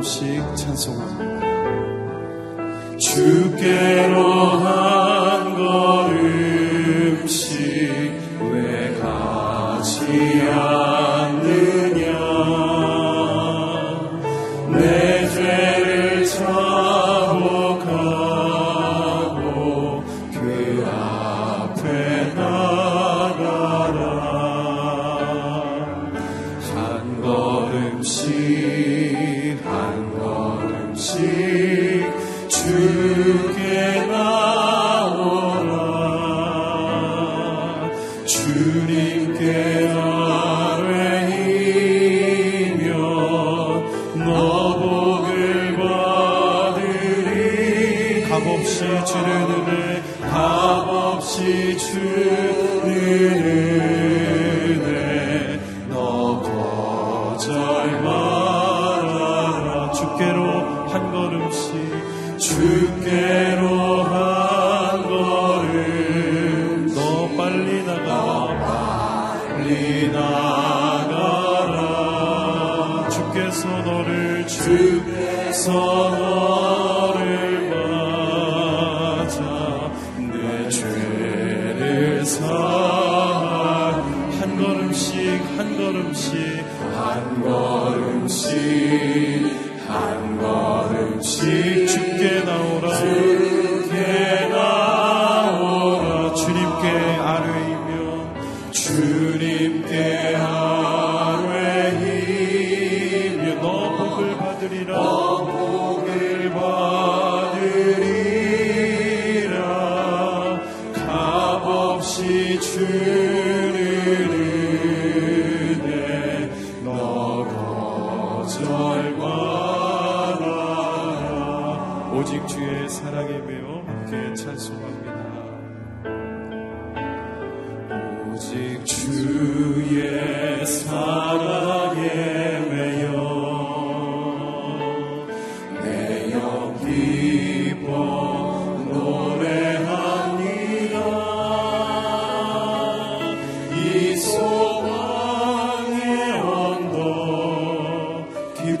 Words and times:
조금씩 0.00 0.56
찬송합니다. 0.56 1.50
주께로 2.96 4.29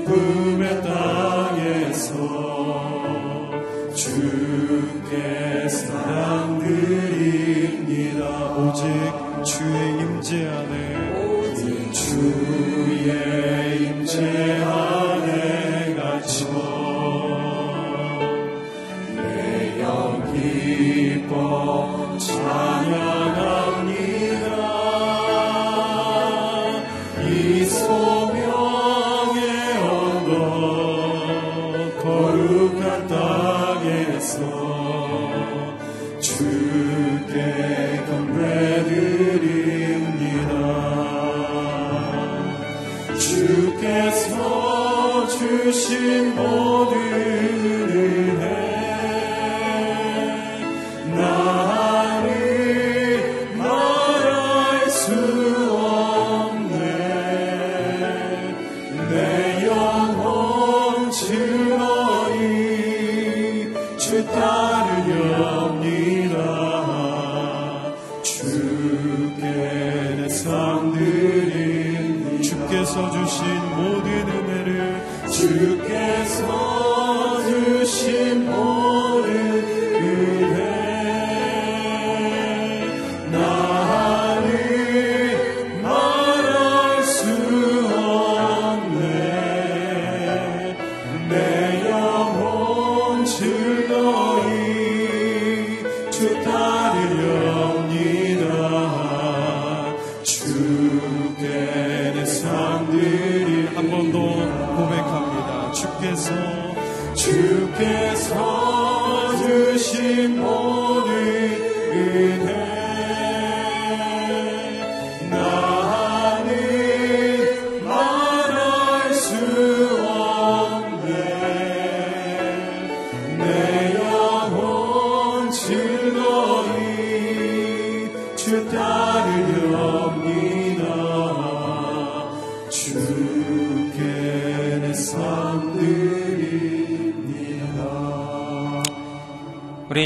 기쁨의 0.04 0.82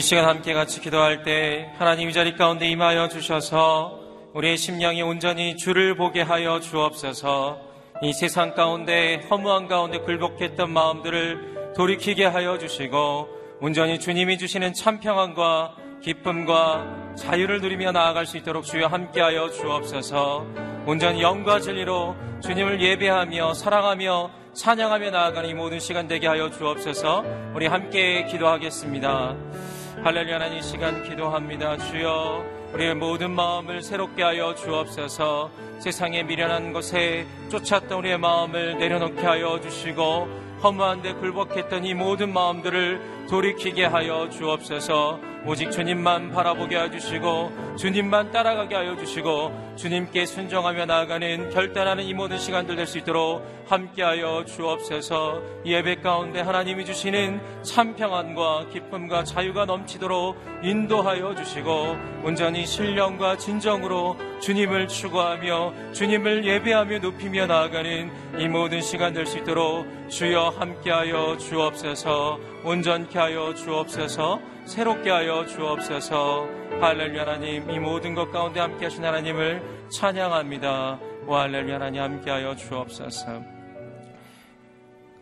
시간 0.04 0.26
함께 0.26 0.52
같이 0.52 0.82
기도할 0.82 1.22
때 1.22 1.72
하나님 1.78 2.10
이 2.10 2.12
자리 2.12 2.36
가운데 2.36 2.68
임하여 2.68 3.08
주셔서 3.08 4.00
우리의 4.34 4.58
심령이 4.58 5.00
온전히 5.00 5.56
주를 5.56 5.96
보게 5.96 6.20
하여 6.20 6.60
주옵소서. 6.60 7.58
이 8.02 8.12
세상 8.12 8.54
가운데 8.54 9.26
허무한 9.30 9.66
가운데 9.66 10.00
굴복했던 10.00 10.70
마음들을 10.70 11.72
돌이키게 11.74 12.26
하여 12.26 12.58
주시고 12.58 13.28
온전히 13.62 13.98
주님이 13.98 14.36
주시는 14.36 14.74
참 14.74 15.00
평안과 15.00 15.74
기쁨과 16.02 17.14
자유를 17.16 17.62
누리며 17.62 17.92
나아갈 17.92 18.26
수 18.26 18.36
있도록 18.36 18.66
주여 18.66 18.88
함께하여 18.88 19.52
주옵소서. 19.52 20.44
온전히 20.84 21.22
영과 21.22 21.60
진리로 21.60 22.14
주님을 22.42 22.82
예배하며 22.82 23.54
사랑하며 23.54 24.30
찬양하며 24.52 25.10
나아가는 25.12 25.48
이 25.48 25.54
모든 25.54 25.80
시간 25.80 26.06
되게 26.06 26.26
하여 26.26 26.50
주옵소서. 26.50 27.24
우리 27.54 27.66
함께 27.68 28.26
기도하겠습니다. 28.26 29.73
할렐루야 30.02 30.34
하나님 30.34 30.58
이 30.58 30.62
시간 30.62 31.02
기도합니다. 31.02 31.78
주여 31.78 32.44
우리의 32.74 32.94
모든 32.94 33.30
마음을 33.30 33.80
새롭게 33.80 34.22
하여 34.22 34.54
주옵소서. 34.54 35.50
세상의 35.78 36.24
미련한 36.24 36.72
것에 36.72 37.26
쫓았던 37.48 37.98
우리의 37.98 38.18
마음을 38.18 38.76
내려놓게 38.78 39.22
하여 39.22 39.60
주시고 39.60 40.28
허무한 40.62 41.00
데 41.00 41.14
굴복했던 41.14 41.84
이 41.84 41.94
모든 41.94 42.32
마음들을 42.32 43.26
돌이키게 43.30 43.86
하여 43.86 44.28
주옵소서. 44.28 45.20
오직 45.46 45.70
주님만 45.70 46.32
바라보게 46.32 46.78
해주시고 46.78 47.76
주님만 47.78 48.30
따라가게 48.30 48.74
하여 48.74 48.96
주시고 48.96 49.63
주님께 49.76 50.26
순종하며 50.26 50.86
나아가는 50.86 51.50
결단하는 51.50 52.04
이 52.04 52.14
모든 52.14 52.38
시간들 52.38 52.76
될 52.76 52.86
수 52.86 52.98
있도록 52.98 53.42
함께하여 53.66 54.44
주옵소서. 54.44 55.40
예배 55.64 55.96
가운데 55.96 56.40
하나님이 56.40 56.84
주시는 56.84 57.40
참 57.62 57.96
평안과 57.96 58.68
기쁨과 58.70 59.24
자유가 59.24 59.64
넘치도록 59.64 60.36
인도하여 60.62 61.34
주시고 61.34 61.96
온전히 62.22 62.66
신령과 62.66 63.38
진정으로 63.38 64.16
주님을 64.40 64.88
추구하며 64.88 65.92
주님을 65.92 66.44
예배하며 66.44 66.98
높이며 66.98 67.46
나아가는 67.46 68.10
이 68.38 68.48
모든 68.48 68.80
시간 68.82 69.12
될 69.14 69.24
수 69.26 69.38
있도록 69.38 69.86
주여 70.10 70.50
함께하여 70.58 71.38
주옵소서. 71.38 72.38
온전케 72.64 73.18
하여 73.18 73.54
주옵소서 73.54 74.40
새롭게 74.64 75.10
하여 75.10 75.44
주옵소서. 75.44 76.48
할렐루야 76.80 77.22
하나님. 77.22 77.70
이 77.70 77.78
모든 77.78 78.14
것 78.14 78.30
가운데 78.30 78.60
함께 78.60 78.86
하신 78.86 79.04
하나님을 79.04 79.88
찬양합니다. 79.90 81.00
오 81.26 81.34
할렐루야 81.34 81.74
하나님 81.74 82.02
함께 82.02 82.30
하여 82.30 82.56
주옵소서. 82.56 83.42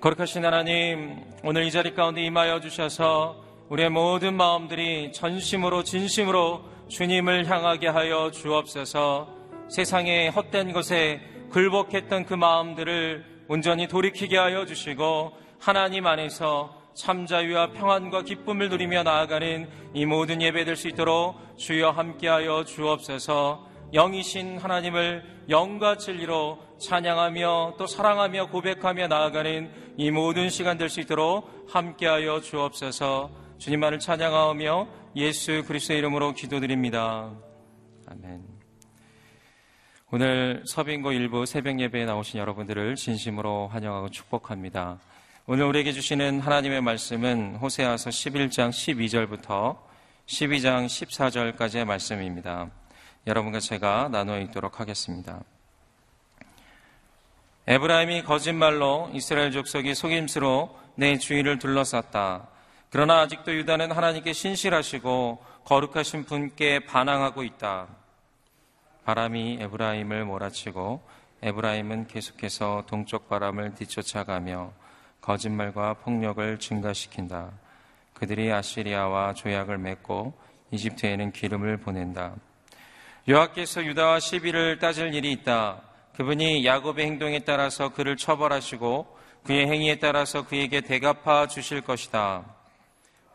거룩하신 0.00 0.44
하나님 0.44 1.24
오늘 1.42 1.64
이 1.64 1.70
자리 1.72 1.94
가운데 1.94 2.22
임하여 2.22 2.60
주셔서 2.60 3.42
우리의 3.68 3.90
모든 3.90 4.34
마음들이 4.34 5.12
전심으로 5.12 5.82
진심으로 5.82 6.62
주님을 6.88 7.46
향하게 7.46 7.88
하여 7.88 8.30
주옵소서. 8.30 9.28
세상의 9.68 10.30
헛된 10.30 10.72
것에 10.72 11.20
굴복했던 11.50 12.26
그 12.26 12.34
마음들을 12.34 13.24
온전히 13.48 13.88
돌이키게 13.88 14.38
하여 14.38 14.66
주시고 14.66 15.32
하나님 15.58 16.06
안에서 16.06 16.81
참 16.94 17.26
자유와 17.26 17.72
평안과 17.72 18.22
기쁨을 18.22 18.68
누리며 18.68 19.02
나아가는 19.02 19.68
이 19.94 20.06
모든 20.06 20.42
예배 20.42 20.64
될 20.64 20.76
수 20.76 20.88
있도록 20.88 21.36
주여 21.56 21.90
함께하여 21.90 22.64
주옵소서 22.64 23.66
영이신 23.92 24.58
하나님을 24.58 25.22
영과 25.48 25.96
진리로 25.96 26.58
찬양하며 26.78 27.74
또 27.78 27.86
사랑하며 27.86 28.48
고백하며 28.48 29.08
나아가는 29.08 29.70
이 29.96 30.10
모든 30.10 30.48
시간 30.50 30.78
될 30.78 30.88
수 30.88 31.00
있도록 31.00 31.66
함께하여 31.68 32.40
주옵소서 32.40 33.30
주님만을 33.58 33.98
찬양하며 33.98 34.88
예수 35.16 35.62
그리스도의 35.66 35.98
이름으로 35.98 36.32
기도드립니다. 36.32 37.30
아멘. 38.06 38.42
오늘 40.10 40.62
서빙고 40.66 41.12
일부 41.12 41.46
새벽 41.46 41.78
예배에 41.80 42.04
나오신 42.04 42.40
여러분들을 42.40 42.96
진심으로 42.96 43.68
환영하고 43.68 44.10
축복합니다. 44.10 44.98
오늘 45.44 45.64
우리에게 45.64 45.92
주시는 45.92 46.38
하나님의 46.38 46.82
말씀은 46.82 47.56
호세아서 47.56 48.10
11장 48.10 48.70
12절부터 48.70 49.76
12장 50.26 50.86
14절까지의 50.86 51.84
말씀입니다. 51.84 52.70
여러분과 53.26 53.58
제가 53.58 54.08
나누어 54.12 54.38
읽도록 54.38 54.78
하겠습니다. 54.78 55.42
에브라임이 57.66 58.22
거짓말로 58.22 59.10
이스라엘 59.14 59.50
족속이 59.50 59.96
속임수로 59.96 60.78
내 60.94 61.18
주위를 61.18 61.58
둘러쌌다. 61.58 62.46
그러나 62.90 63.22
아직도 63.22 63.52
유다는 63.52 63.90
하나님께 63.90 64.32
신실하시고 64.32 65.44
거룩하신 65.64 66.24
분께 66.24 66.86
반항하고 66.86 67.42
있다. 67.42 67.88
바람이 69.04 69.58
에브라임을 69.60 70.24
몰아치고 70.24 71.02
에브라임은 71.42 72.06
계속해서 72.06 72.84
동쪽 72.86 73.28
바람을 73.28 73.74
뒤쫓아가며 73.74 74.81
거짓말과 75.22 75.94
폭력을 75.94 76.58
증가시킨다. 76.58 77.52
그들이 78.12 78.52
아시리아와 78.52 79.32
조약을 79.34 79.78
맺고 79.78 80.34
이집트에는 80.70 81.32
기름을 81.32 81.78
보낸다. 81.78 82.34
여호와께서 83.26 83.84
유다와 83.84 84.20
시비를 84.20 84.78
따질 84.78 85.14
일이 85.14 85.32
있다. 85.32 85.80
그분이 86.16 86.66
야곱의 86.66 87.06
행동에 87.06 87.38
따라서 87.40 87.88
그를 87.90 88.16
처벌하시고 88.16 89.16
그의 89.44 89.66
행위에 89.66 89.98
따라서 89.98 90.46
그에게 90.46 90.80
대갚아 90.80 91.46
주실 91.46 91.80
것이다. 91.80 92.44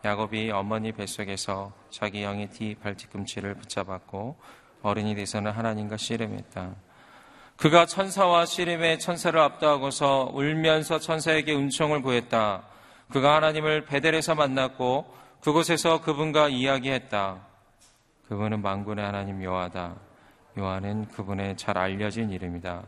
야곱이 0.05 0.51
어머니 0.51 0.91
뱃속에서 0.91 1.73
자기 1.89 2.23
영의 2.23 2.49
뒤 2.49 2.75
발뒤꿈치를 2.75 3.55
붙잡았고 3.55 4.37
어른이 4.83 5.15
돼서는 5.15 5.51
하나님과 5.51 5.97
씨름했다. 5.97 6.75
그가 7.57 7.87
천사와 7.87 8.45
씨름의 8.45 8.99
천사를 8.99 9.37
압도하고서 9.39 10.29
울면서 10.33 10.99
천사에게 10.99 11.55
은총을 11.55 12.03
구했다. 12.03 12.61
그가 13.11 13.35
하나님을 13.35 13.85
베델에서 13.85 14.35
만났고 14.35 15.11
그곳에서 15.41 16.01
그분과 16.01 16.49
이야기했다. 16.49 17.39
그분은 18.27 18.61
망군의 18.61 19.03
하나님 19.03 19.43
요하다. 19.43 19.95
요하는 20.59 21.07
그분의 21.07 21.57
잘 21.57 21.79
알려진 21.79 22.29
이름이다. 22.29 22.83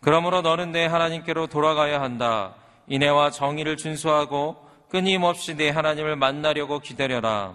그러므로 0.00 0.40
너는 0.40 0.70
내 0.70 0.86
하나님께로 0.86 1.48
돌아가야 1.48 2.00
한다. 2.00 2.54
인애와 2.86 3.30
정의를 3.30 3.76
준수하고 3.76 4.68
끊임없이 4.88 5.56
내 5.56 5.68
하나님을 5.68 6.14
만나려고 6.14 6.78
기다려라. 6.78 7.54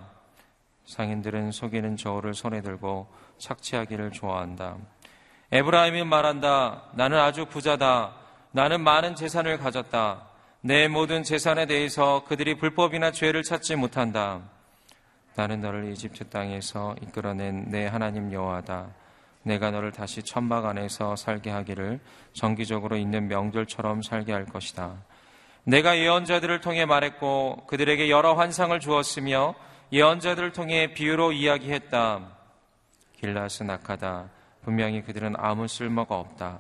상인들은 0.86 1.51
속이는 1.51 1.96
저울을 1.96 2.34
손에 2.34 2.62
들고 2.62 3.08
착취하기를 3.38 4.12
좋아한다. 4.12 4.77
에브라임이 5.52 6.04
말한다. 6.04 6.84
나는 6.94 7.20
아주 7.20 7.46
부자다. 7.46 8.14
나는 8.52 8.82
많은 8.82 9.16
재산을 9.16 9.58
가졌다. 9.58 10.22
내 10.62 10.88
모든 10.88 11.24
재산에 11.24 11.66
대해서 11.68 12.24
그들이 12.28 12.58
불법이나 12.58 13.12
죄를 13.12 13.44
찾지 13.44 13.75
못한다. 13.75 14.42
나는 15.36 15.62
너를 15.62 15.92
이집트 15.92 16.30
땅에서 16.30 16.96
이끌어낸 17.02 17.66
내 17.70 17.86
하나님 17.86 18.32
여호와다. 18.32 18.88
내가 19.44 19.70
너를 19.70 19.92
다시 19.92 20.24
천막 20.24 20.66
안에서 20.66 21.16
살게 21.16 21.52
하기를 21.52 22.00
정기적으로 22.34 22.98
있는 22.98 23.28
명절처럼 23.28 24.02
살게 24.02 24.32
할 24.32 24.46
것이다. 24.46 24.96
내가 25.66 25.98
예언자들을 25.98 26.62
통해 26.62 26.86
말했고 26.86 27.66
그들에게 27.68 28.10
여러 28.10 28.34
환상을 28.34 28.80
주었으며 28.80 29.54
예언자들을 29.92 30.52
통해 30.54 30.94
비유로 30.94 31.32
이야기했다. 31.34 32.22
길라스 33.20 33.64
낙하다. 33.64 34.35
분명히 34.65 35.03
그들은 35.03 35.36
아무 35.38 35.67
쓸모가 35.67 36.17
없다. 36.17 36.57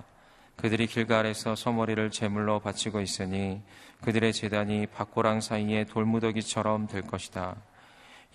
그들이 0.57 0.85
길갈에서 0.85 1.55
소머리를 1.55 2.11
제물로 2.11 2.59
바치고 2.59 3.01
있으니 3.01 3.63
그들의 4.01 4.31
재단이 4.31 4.85
밭고랑 4.95 5.41
사이에 5.41 5.85
돌무더기처럼 5.85 6.85
될 6.85 7.01
것이다. 7.01 7.55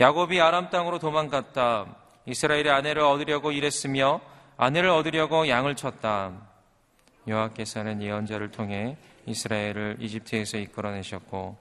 야곱이 0.00 0.40
아람 0.40 0.70
땅으로 0.70 0.98
도망갔다. 0.98 1.86
이스라엘의 2.26 2.68
아내를 2.70 3.02
얻으려고 3.02 3.52
일했으며 3.52 4.20
아내를 4.56 4.90
얻으려고 4.90 5.48
양을 5.48 5.76
쳤다. 5.76 6.32
여호와께서는 7.28 8.02
예언자를 8.02 8.50
통해 8.50 8.96
이스라엘을 9.26 9.98
이집트에서 10.00 10.58
이끌어내셨고 10.58 11.56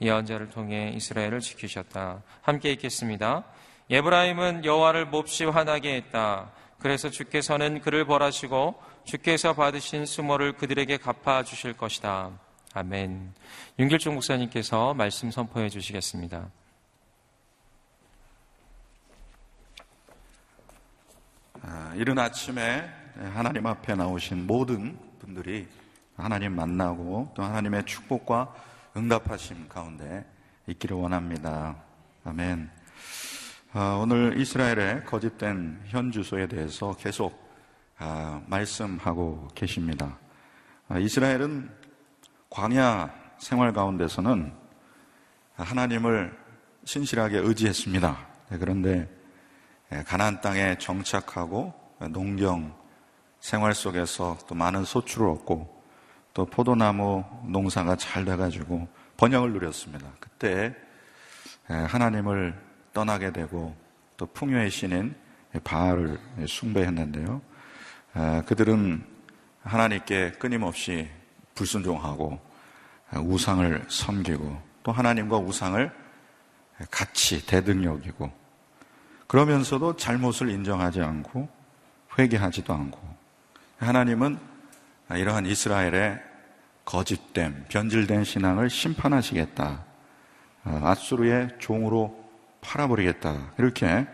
예언자를 0.00 0.50
통해 0.50 0.92
이스라엘을 0.96 1.38
지키셨다. 1.38 2.22
함께 2.40 2.72
읽겠습니다. 2.72 3.44
예브라임은 3.88 4.64
여호와를 4.64 5.06
몹시 5.06 5.44
화나게 5.44 5.94
했다. 5.94 6.50
그래서 6.82 7.10
주께서는 7.10 7.80
그를 7.80 8.04
벌하시고 8.04 8.74
주께서 9.04 9.54
받으신 9.54 10.04
수모를 10.04 10.54
그들에게 10.54 10.96
갚아 10.96 11.44
주실 11.44 11.76
것이다. 11.76 12.32
아멘. 12.74 13.32
윤길종 13.78 14.14
목사님께서 14.14 14.92
말씀 14.92 15.30
선포해 15.30 15.68
주시겠습니다. 15.68 16.50
아, 21.62 21.94
이른 21.94 22.18
아침에 22.18 22.90
하나님 23.32 23.66
앞에 23.66 23.94
나오신 23.94 24.48
모든 24.48 24.98
분들이 25.20 25.68
하나님 26.16 26.56
만나고 26.56 27.30
또 27.34 27.44
하나님의 27.44 27.86
축복과 27.86 28.52
응답하심 28.96 29.68
가운데 29.68 30.24
있기를 30.66 30.96
원합니다. 30.96 31.76
아멘. 32.24 32.81
아, 33.74 33.98
오늘 33.98 34.38
이스라엘의 34.38 35.06
거짓된 35.06 35.80
현 35.86 36.12
주소에 36.12 36.46
대해서 36.46 36.94
계속 36.94 37.50
아, 37.96 38.42
말씀하고 38.46 39.48
계십니다. 39.54 40.18
이스라엘은 41.00 41.70
광야 42.50 43.10
생활 43.38 43.72
가운데서는 43.72 44.52
하나님을 45.54 46.38
신실하게 46.84 47.38
의지했습니다. 47.38 48.26
네, 48.50 48.58
그런데 48.58 49.08
가나안 50.04 50.42
땅에 50.42 50.76
정착하고 50.76 51.72
농경 52.10 52.76
생활 53.40 53.72
속에서 53.74 54.36
또 54.46 54.54
많은 54.54 54.84
소출을 54.84 55.26
얻고 55.30 55.82
또 56.34 56.44
포도나무 56.44 57.24
농사가 57.46 57.96
잘 57.96 58.26
돼가지고 58.26 58.86
번영을 59.16 59.54
누렸습니다. 59.54 60.08
그때 60.20 60.76
하나님을 61.68 62.71
떠나게 62.92 63.32
되고 63.32 63.74
또 64.16 64.26
풍요의 64.26 64.70
신인 64.70 65.14
바알을 65.64 66.18
숭배했는데요. 66.46 67.40
그들은 68.46 69.04
하나님께 69.62 70.32
끊임없이 70.32 71.08
불순종하고 71.54 72.40
우상을 73.14 73.84
섬기고 73.88 74.62
또 74.82 74.92
하나님과 74.92 75.38
우상을 75.38 75.92
같이 76.90 77.46
대등여기고 77.46 78.30
그러면서도 79.26 79.96
잘못을 79.96 80.50
인정하지 80.50 81.00
않고 81.00 81.48
회개하지도 82.18 82.72
않고 82.72 83.00
하나님은 83.78 84.38
이러한 85.10 85.46
이스라엘의 85.46 86.20
거짓됨, 86.84 87.66
변질된 87.68 88.24
신앙을 88.24 88.68
심판하시겠다. 88.68 89.84
아수르의 90.64 91.50
종으로 91.58 92.21
팔아버리겠다. 92.62 93.52
이렇게 93.58 94.06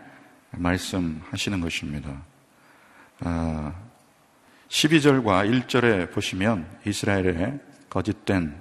말씀하시는 0.51 1.61
것입니다. 1.61 2.21
12절과 4.69 5.27
아, 5.29 5.43
1절에 5.43 6.11
보시면 6.11 6.67
이스라엘의 6.85 7.59
거짓된, 7.89 8.55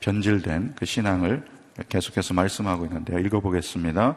변질된 0.00 0.74
그 0.76 0.86
신앙을 0.86 1.44
계속해서 1.88 2.34
말씀하고 2.34 2.86
있는데요. 2.86 3.18
읽어보겠습니다. 3.18 4.16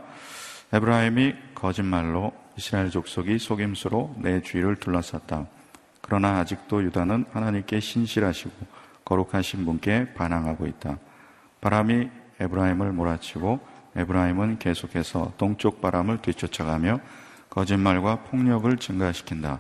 에브라임이 0.74 1.36
거짓말로 1.54 2.34
이스라엘 2.58 2.90
족속이 2.90 3.40
속임수로 3.40 4.16
내 4.20 4.42
주위를 4.42 4.78
둘러쌌다. 4.78 5.48
그러나 6.02 6.40
아직도 6.40 6.84
유다는 6.84 7.26
하나님께 7.32 7.80
신실하시고 7.80 8.52
거룩하신 9.06 9.66
분께 9.66 10.14
반항하고 10.14 10.68
있다. 10.68 10.98
바람이 11.60 12.10
에브라임을 12.40 12.92
몰아치고 12.94 13.71
에브라임은 13.96 14.60
계속해서 14.60 15.34
동쪽 15.38 15.82
바람을 15.82 16.22
뒤쫓아가며 16.22 17.00
거짓말과 17.50 18.24
폭력을 18.24 18.76
증가시킨다. 18.78 19.60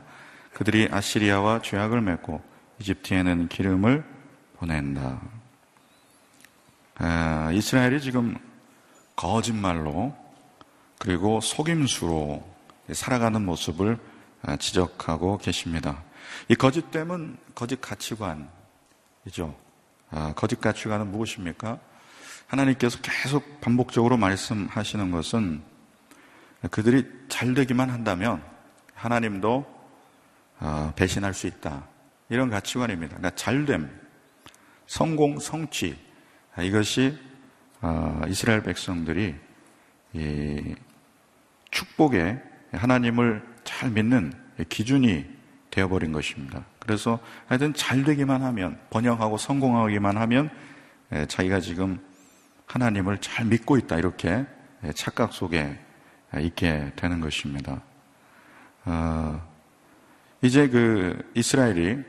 그들이 0.54 0.88
아시리아와 0.92 1.62
죄악을 1.62 2.02
맺고 2.02 2.42
이집트에는 2.80 3.48
기름을 3.48 4.04
보낸다. 4.58 5.22
아, 6.96 7.52
이스라엘이 7.52 8.00
지금 8.02 8.38
거짓말로 9.16 10.16
그리고 11.00 11.42
속임수로 11.42 12.44
살아가는 12.94 13.44
모습을 13.44 13.98
아, 14.44 14.56
지적하고 14.56 15.38
계십니다. 15.38 16.04
이 16.48 16.56
거짓됨은 16.56 17.38
거짓 17.54 17.82
가치관이죠. 17.82 19.56
아, 20.12 20.34
거짓 20.36 20.60
가치관은 20.62 21.12
무엇입니까? 21.12 21.80
하나님께서 22.52 23.00
계속 23.02 23.62
반복적으로 23.62 24.18
말씀하시는 24.18 25.10
것은 25.12 25.62
그들이 26.70 27.08
잘 27.30 27.54
되기만 27.54 27.90
한다면 27.90 28.44
하나님도 28.94 29.82
아, 30.60 30.94
배신할 30.96 31.34
수 31.34 31.48
있다. 31.48 31.88
이런 32.30 32.50
가치관입니다. 32.50 33.18
그러니까 33.18 33.36
잘됨, 33.36 33.90
성공, 34.86 35.40
성취, 35.40 35.98
아, 36.54 36.62
이것이 36.62 37.18
아, 37.80 38.22
이스라엘 38.28 38.62
백성들이 38.64 39.34
축복에 41.72 42.38
하나님을 42.74 43.42
잘 43.64 43.90
믿는 43.92 44.34
기준이 44.68 45.26
되어버린 45.72 46.12
것입니다. 46.12 46.66
그래서 46.80 47.20
하여튼 47.48 47.74
잘 47.74 48.04
되기만 48.04 48.44
하면, 48.44 48.78
번영하고 48.90 49.38
성공하기만 49.38 50.18
하면 50.18 50.50
자기가 51.30 51.62
지금 51.62 52.00
하나님을 52.72 53.18
잘 53.18 53.46
믿고 53.46 53.78
있다. 53.78 53.98
이렇게 53.98 54.46
착각 54.96 55.34
속에 55.34 55.78
있게 56.40 56.94
되는 56.96 57.20
것입니다. 57.20 57.82
아, 58.86 59.42
이제 60.42 60.70
그 60.70 61.30
이스라엘이 61.36 62.00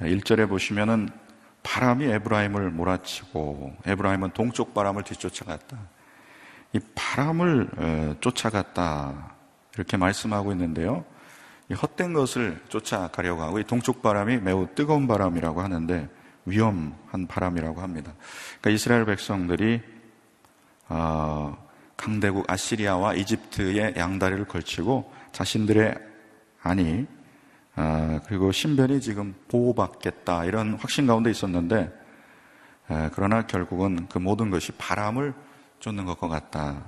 1절에 0.00 0.46
보시면은 0.46 1.08
바람이 1.62 2.04
에브라임을 2.04 2.70
몰아치고 2.70 3.76
에브라임은 3.86 4.32
동쪽 4.32 4.74
바람을 4.74 5.04
뒤쫓아갔다. 5.04 5.78
이 6.74 6.80
바람을 6.94 7.68
어, 7.76 8.14
쫓아갔다. 8.20 9.34
이렇게 9.74 9.96
말씀하고 9.96 10.52
있는데요. 10.52 11.06
이 11.70 11.74
헛된 11.74 12.12
것을 12.12 12.60
쫓아가려고 12.68 13.42
하고 13.42 13.58
이 13.58 13.64
동쪽 13.64 14.02
바람이 14.02 14.38
매우 14.38 14.68
뜨거운 14.74 15.06
바람이라고 15.08 15.62
하는데 15.62 16.10
위험한 16.44 17.26
바람이라고 17.26 17.80
합니다. 17.80 18.12
그러니까 18.60 18.70
이스라엘 18.70 19.06
백성들이 19.06 19.93
어, 20.88 21.56
강대국 21.96 22.50
아시리아와 22.50 23.14
이집트의 23.14 23.94
양다리를 23.96 24.46
걸치고 24.46 25.12
자신들의 25.32 25.94
아니 26.62 27.06
아, 27.76 28.20
그리고 28.26 28.52
신변이 28.52 29.00
지금 29.00 29.34
보호받겠다 29.48 30.44
이런 30.44 30.74
확신 30.74 31.06
가운데 31.06 31.30
있었는데 31.30 31.92
아, 32.88 33.10
그러나 33.14 33.46
결국은 33.46 34.06
그 34.08 34.18
모든 34.18 34.50
것이 34.50 34.72
바람을 34.72 35.34
쫓는 35.80 36.04
것과 36.04 36.28
같다. 36.28 36.84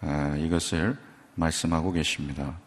아, 0.00 0.36
이것을 0.38 0.96
말씀하고 1.34 1.92
계십니다. 1.92 2.58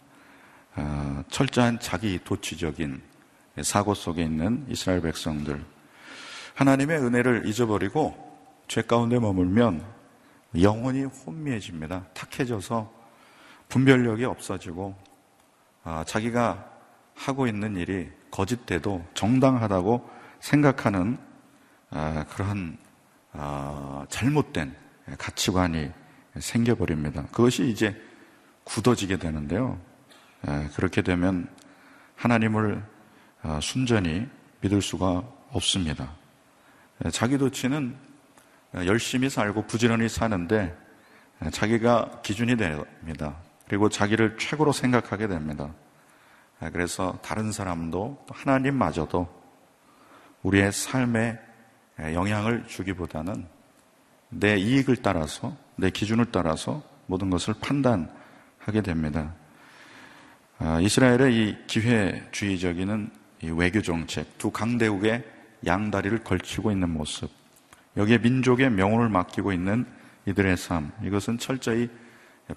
철저한 1.30 1.80
자기 1.80 2.20
도취적인 2.22 3.02
사고 3.62 3.94
속에 3.94 4.24
있는 4.24 4.66
이스라엘 4.68 5.02
백성들 5.02 5.64
하나님의 6.56 7.00
은혜를 7.00 7.48
잊어버리고 7.48 8.14
죄 8.68 8.82
가운데 8.82 9.18
머물면 9.18 9.95
영혼이 10.62 11.04
혼미해집니다. 11.04 12.06
탁해져서 12.14 12.92
분별력이 13.70 14.26
없어지고 14.26 14.96
자기가 16.06 16.72
하고 17.16 17.48
있는 17.48 17.76
일이 17.76 18.10
거짓돼도 18.30 19.06
정당하다고 19.14 20.10
생각하는 20.40 21.18
아, 21.90 22.26
그러한 22.30 22.78
아, 23.32 24.06
잘못된 24.10 24.76
가치관이 25.18 25.92
생겨버립니다. 26.38 27.26
그것이 27.28 27.70
이제 27.70 27.96
굳어지게 28.66 29.18
되는데요. 29.18 29.80
아, 30.46 30.70
그렇게 30.76 31.02
되면 31.02 31.48
하나님을 32.16 32.84
순전히 33.62 34.28
믿을 34.62 34.82
수가 34.82 35.24
없습니다. 35.52 36.16
자기 37.12 37.38
도치는 37.38 37.96
열심히 38.86 39.30
살고 39.30 39.68
부지런히 39.68 40.10
사는데 40.10 40.76
자기가 41.52 42.22
기준이 42.24 42.58
됩니다. 42.58 43.38
그리고 43.68 43.90
자기를 43.90 44.38
최고로 44.38 44.72
생각하게 44.72 45.28
됩니다. 45.28 45.74
아, 46.60 46.70
그래서 46.70 47.20
다른 47.22 47.52
사람도 47.52 48.26
하나님마저도 48.30 49.28
우리의 50.44 50.72
삶에 50.72 51.40
영향을 52.00 52.66
주기보다는 52.68 53.48
내 54.30 54.58
이익을 54.58 54.98
따라서 54.98 55.56
내 55.76 55.90
기준을 55.90 56.32
따라서 56.32 56.84
모든 57.08 57.30
것을 57.30 57.56
판단하게 57.62 58.82
됩니다. 58.84 59.34
아, 60.58 60.80
이스라엘의 60.80 61.36
이 61.36 61.58
기회주의적인 61.68 63.12
이 63.42 63.50
외교 63.50 63.82
정책, 63.82 64.38
두 64.38 64.52
강대국의 64.52 65.24
양다리를 65.66 66.24
걸치고 66.24 66.72
있는 66.72 66.90
모습, 66.90 67.30
여기에 67.98 68.20
민족의 68.20 68.72
명운을 68.72 69.10
맡기고 69.10 69.52
있는 69.54 69.86
이들의 70.26 70.58
삶, 70.58 70.92
이것은 71.04 71.38
철저히 71.38 71.90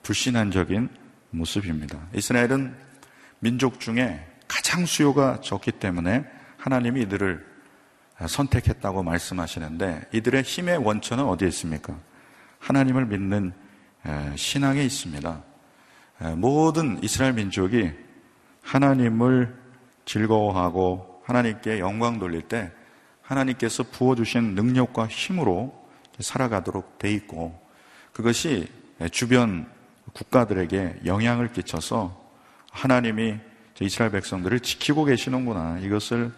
불신앙적인 0.03 0.89
모습입니다. 1.31 1.99
이스라엘은 2.15 2.75
민족 3.41 3.81
중에 3.81 4.27
가장 4.49 4.87
수요가 4.87 5.41
적기 5.41 5.71
때문에 5.73 6.25
하나님이 6.57 7.03
이들을 7.03 7.47
선택했다고 8.27 9.03
말씀하시는데 9.03 10.09
이들의 10.13 10.43
힘의 10.43 10.79
원천은 10.79 11.25
어디에 11.25 11.49
있습니까? 11.49 11.97
하나님을 12.59 13.07
믿는 13.07 13.53
신앙에 14.35 14.83
있습니다. 14.83 15.43
모든 16.37 17.03
이스라엘 17.03 17.35
민족이 17.35 17.93
하나님을 18.63 19.55
즐거워하고 20.05 21.23
하나님께 21.25 21.79
영광 21.79 22.19
돌릴 22.19 22.43
때 22.43 22.73
하나님께서 23.29 23.83
부어주신 23.83 24.55
능력과 24.55 25.07
힘으로 25.07 25.87
살아가도록 26.19 26.99
돼 26.99 27.13
있고 27.13 27.61
그것이 28.13 28.69
주변 29.13 29.71
국가들에게 30.15 31.01
영향을 31.05 31.53
끼쳐서 31.53 32.19
하나님이 32.73 33.37
이스라엘 33.81 34.11
백성들을 34.11 34.61
지키고 34.61 35.05
계시는구나. 35.05 35.79
이것을 35.81 36.33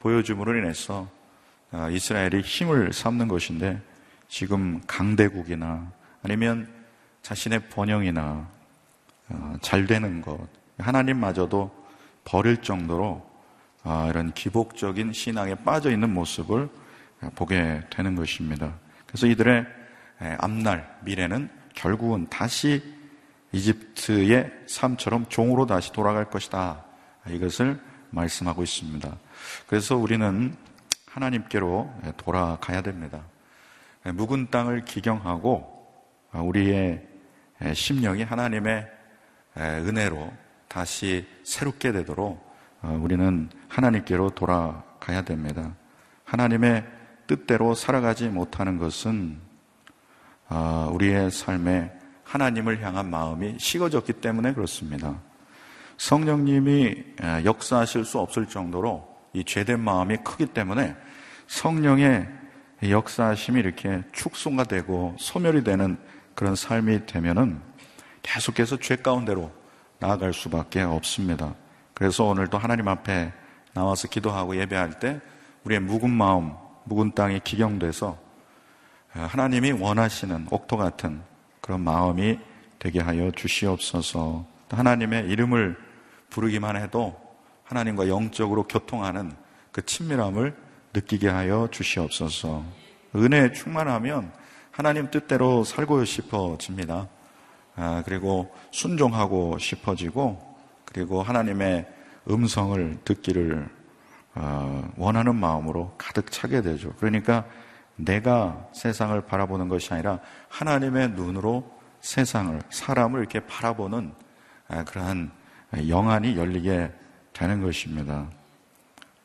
보여줌으로 0.00 0.56
인해서 0.56 1.08
아, 1.72 1.90
이스라엘이 1.90 2.40
힘을 2.42 2.92
삼는 2.92 3.28
것인데 3.28 3.82
지금 4.28 4.80
강대국이나 4.86 5.90
아니면 6.22 6.72
자신의 7.22 7.68
번영이나 7.68 8.48
아, 9.28 9.58
잘 9.60 9.86
되는 9.86 10.22
것 10.22 10.38
하나님마저도 10.78 11.70
버릴 12.24 12.62
정도로 12.62 13.25
아, 13.25 13.25
이런 14.08 14.32
기복적인 14.32 15.12
신앙에 15.12 15.54
빠져 15.54 15.90
있는 15.90 16.12
모습을 16.12 16.68
보게 17.34 17.82
되는 17.90 18.14
것입니다. 18.14 18.74
그래서 19.06 19.26
이들의 19.26 19.64
앞날 20.38 20.98
미래는 21.02 21.48
결국은 21.74 22.26
다시 22.28 22.82
이집트의 23.52 24.50
삶처럼 24.66 25.26
종으로 25.28 25.66
다시 25.66 25.92
돌아갈 25.92 26.28
것이다. 26.28 26.84
이것을 27.28 27.80
말씀하고 28.10 28.62
있습니다. 28.62 29.16
그래서 29.66 29.96
우리는 29.96 30.56
하나님께로 31.06 31.92
돌아가야 32.16 32.82
됩니다. 32.82 33.22
묵은 34.04 34.50
땅을 34.50 34.84
기경하고 34.84 35.74
우리의 36.32 37.06
심령이 37.72 38.22
하나님의 38.24 38.86
은혜로 39.56 40.32
다시 40.68 41.26
새롭게 41.44 41.92
되도록 41.92 42.45
우리는 43.00 43.48
하나님께로 43.68 44.30
돌아가야 44.30 45.22
됩니다. 45.22 45.74
하나님의 46.24 46.84
뜻대로 47.26 47.74
살아가지 47.74 48.28
못하는 48.28 48.78
것은 48.78 49.38
우리의 50.92 51.30
삶에 51.30 51.92
하나님을 52.24 52.82
향한 52.82 53.10
마음이 53.10 53.56
식어졌기 53.58 54.14
때문에 54.14 54.52
그렇습니다. 54.52 55.20
성령님이 55.96 57.04
역사하실 57.44 58.04
수 58.04 58.18
없을 58.18 58.46
정도로 58.46 59.16
이 59.32 59.44
죄된 59.44 59.80
마음이 59.80 60.18
크기 60.18 60.46
때문에 60.46 60.96
성령의 61.46 62.28
역사하심이 62.82 63.60
이렇게 63.60 64.02
축소가 64.12 64.64
되고 64.64 65.14
소멸이 65.18 65.64
되는 65.64 65.96
그런 66.34 66.54
삶이 66.54 67.06
되면은 67.06 67.60
계속해서 68.22 68.78
죄 68.78 68.96
가운데로 68.96 69.50
나아갈 69.98 70.34
수밖에 70.34 70.82
없습니다. 70.82 71.54
그래서 71.98 72.24
오늘도 72.24 72.58
하나님 72.58 72.88
앞에 72.88 73.32
나와서 73.72 74.06
기도하고 74.06 74.54
예배할 74.54 74.98
때 74.98 75.18
우리의 75.64 75.80
묵은 75.80 76.10
마음, 76.10 76.52
묵은 76.84 77.12
땅이 77.12 77.40
기경돼서 77.40 78.18
하나님이 79.08 79.72
원하시는 79.72 80.48
옥토 80.50 80.76
같은 80.76 81.22
그런 81.62 81.80
마음이 81.80 82.38
되게 82.78 83.00
하여 83.00 83.30
주시옵소서. 83.30 84.44
하나님의 84.68 85.30
이름을 85.30 85.78
부르기만 86.28 86.76
해도 86.76 87.18
하나님과 87.64 88.08
영적으로 88.08 88.64
교통하는 88.64 89.32
그 89.72 89.82
친밀함을 89.82 90.54
느끼게 90.92 91.30
하여 91.30 91.66
주시옵소서. 91.70 92.62
은혜에 93.14 93.52
충만하면 93.52 94.32
하나님 94.70 95.10
뜻대로 95.10 95.64
살고 95.64 96.04
싶어집니다. 96.04 97.08
아, 97.74 98.02
그리고 98.04 98.54
순종하고 98.70 99.56
싶어지고, 99.58 100.55
그리고 100.86 101.22
하나님의 101.22 101.86
음성을 102.30 102.98
듣기를 103.04 103.68
어, 104.34 104.92
원하는 104.96 105.34
마음으로 105.34 105.94
가득 105.96 106.30
차게 106.30 106.62
되죠. 106.62 106.92
그러니까 106.98 107.44
내가 107.96 108.68
세상을 108.72 109.18
바라보는 109.22 109.68
것이 109.68 109.92
아니라 109.94 110.20
하나님의 110.48 111.10
눈으로 111.10 111.74
세상을, 112.00 112.60
사람을 112.70 113.20
이렇게 113.20 113.40
바라보는 113.40 114.12
아, 114.68 114.84
그러한 114.84 115.30
영안이 115.88 116.36
열리게 116.36 116.92
되는 117.32 117.62
것입니다. 117.62 118.28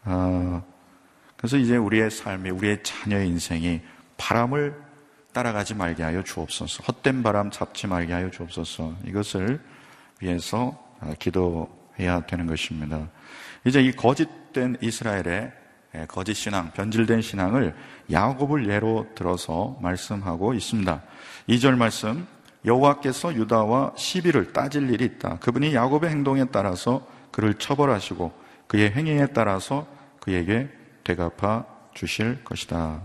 아, 0.04 0.62
그래서 1.36 1.58
이제 1.58 1.76
우리의 1.76 2.12
삶이, 2.12 2.50
우리의 2.50 2.84
자녀의 2.84 3.28
인생이 3.28 3.82
바람을 4.18 4.80
따라가지 5.34 5.74
말게 5.74 6.04
하여 6.04 6.24
주옵소서. 6.24 6.84
헛된 6.84 7.24
바람 7.24 7.52
잡지 7.52 7.88
말게 7.88 8.14
하여 8.14 8.30
주옵소서. 8.30 8.96
이것을 9.06 9.62
위해서 10.20 10.78
아, 10.78 10.91
기도해야 11.20 12.26
되는 12.28 12.48
것입니다. 12.48 13.10
이제 13.66 13.82
이 13.82 13.92
거짓된 13.92 14.78
이스라엘의 14.82 15.52
예, 15.94 16.06
거짓 16.08 16.36
신앙, 16.36 16.72
변질된 16.72 17.22
신앙을 17.22 17.76
야곱을 18.10 18.70
예로 18.70 19.08
들어서 19.14 19.78
말씀하고 19.82 20.54
있습니다. 20.54 21.02
2절 21.50 21.76
말씀 21.76 22.26
여호와께서 22.64 23.36
유다와 23.36 23.94
시비를 23.98 24.54
따질 24.54 24.90
일이 24.90 25.06
있다. 25.06 25.40
그분이 25.40 25.74
야곱의 25.76 26.10
행동에 26.10 26.46
따라서 26.52 27.06
그를 27.32 27.56
처벌하시고 27.56 28.32
그의 28.68 28.92
행위에 28.92 29.28
따라서 29.28 29.86
그에게 30.22 30.70
되갚아 31.04 31.66
주실 31.94 32.44
것이다. 32.44 33.02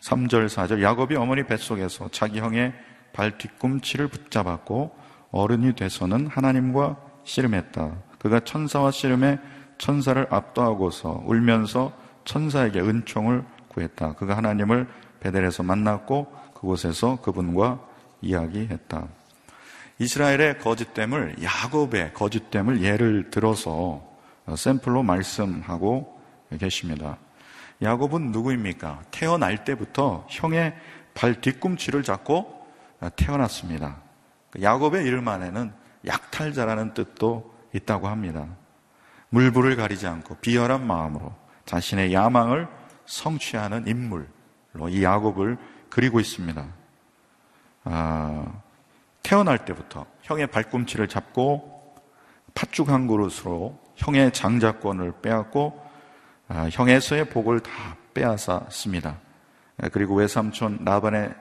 3절, 0.00 0.46
4절 0.48 0.82
야곱이 0.82 1.16
어머니 1.16 1.44
뱃속에서 1.44 2.08
자기 2.10 2.40
형의 2.40 2.72
발 3.12 3.38
뒤꿈치를 3.38 4.08
붙잡았고 4.08 4.96
어른이 5.30 5.74
돼서는 5.74 6.26
하나님과 6.26 6.96
씨름했다. 7.26 7.92
그가 8.18 8.40
천사와 8.40 8.90
씨름해 8.90 9.38
천사를 9.78 10.26
압도하고서 10.30 11.24
울면서 11.26 11.92
천사에게 12.24 12.80
은총을 12.80 13.44
구했다. 13.68 14.14
그가 14.14 14.36
하나님을 14.36 14.88
베델에서 15.20 15.62
만났고 15.62 16.32
그곳에서 16.54 17.20
그분과 17.20 17.80
이야기했다. 18.22 19.06
이스라엘의 19.98 20.58
거짓됨을 20.58 21.36
야곱의 21.42 22.14
거짓됨을 22.14 22.82
예를 22.82 23.30
들어서 23.30 24.02
샘플로 24.54 25.02
말씀하고 25.02 26.20
계십니다. 26.58 27.18
야곱은 27.82 28.30
누구입니까? 28.32 29.02
태어날 29.10 29.64
때부터 29.64 30.26
형의 30.30 30.74
발 31.14 31.40
뒤꿈치를 31.40 32.02
잡고 32.02 32.66
태어났습니다. 33.16 33.96
야곱의 34.60 35.04
이름 35.04 35.28
안에는 35.28 35.72
약탈자라는 36.06 36.94
뜻도 36.94 37.54
있다고 37.72 38.08
합니다. 38.08 38.46
물불을 39.30 39.76
가리지 39.76 40.06
않고 40.06 40.36
비열한 40.36 40.86
마음으로 40.86 41.34
자신의 41.64 42.12
야망을 42.12 42.68
성취하는 43.06 43.86
인물로 43.86 44.88
이 44.88 45.02
야곱을 45.02 45.58
그리고 45.90 46.20
있습니다. 46.20 46.66
아, 47.84 48.62
태어날 49.22 49.64
때부터 49.64 50.06
형의 50.22 50.46
발꿈치를 50.46 51.08
잡고 51.08 51.96
팥죽 52.54 52.88
한 52.88 53.06
그릇으로 53.06 53.78
형의 53.96 54.32
장자권을 54.32 55.20
빼앗고 55.22 55.84
아, 56.48 56.68
형에서의 56.70 57.28
복을 57.28 57.60
다 57.60 57.96
빼앗았습니다. 58.14 59.18
아, 59.78 59.88
그리고 59.90 60.14
외삼촌 60.14 60.84
라반의 60.84 61.34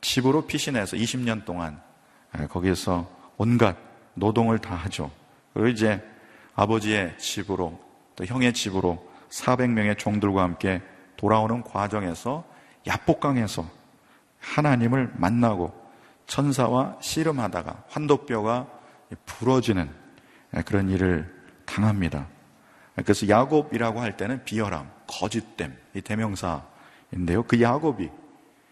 집으로 0.00 0.46
피신해서 0.46 0.96
20년 0.96 1.44
동안 1.44 1.80
아, 2.32 2.46
거기에서 2.46 3.08
온갖 3.36 3.76
노동을 4.16 4.58
다 4.58 4.74
하죠. 4.74 5.10
그리고 5.54 5.68
이제 5.68 6.02
아버지의 6.54 7.16
집으로 7.18 7.78
또 8.16 8.24
형의 8.24 8.52
집으로 8.52 9.06
400명의 9.30 9.96
종들과 9.96 10.42
함께 10.42 10.82
돌아오는 11.16 11.62
과정에서 11.62 12.44
야복강에서 12.86 13.66
하나님을 14.40 15.12
만나고 15.16 15.72
천사와 16.26 16.98
씨름하다가 17.00 17.84
환도뼈가 17.88 18.66
부러지는 19.24 19.90
그런 20.64 20.88
일을 20.88 21.32
당합니다. 21.64 22.26
그래서 22.96 23.28
야곱이라고 23.28 24.00
할 24.00 24.16
때는 24.16 24.44
비열함, 24.44 24.90
거짓됨, 25.06 25.76
이 25.94 26.00
대명사인데요. 26.00 27.42
그 27.46 27.60
야곱이 27.60 28.10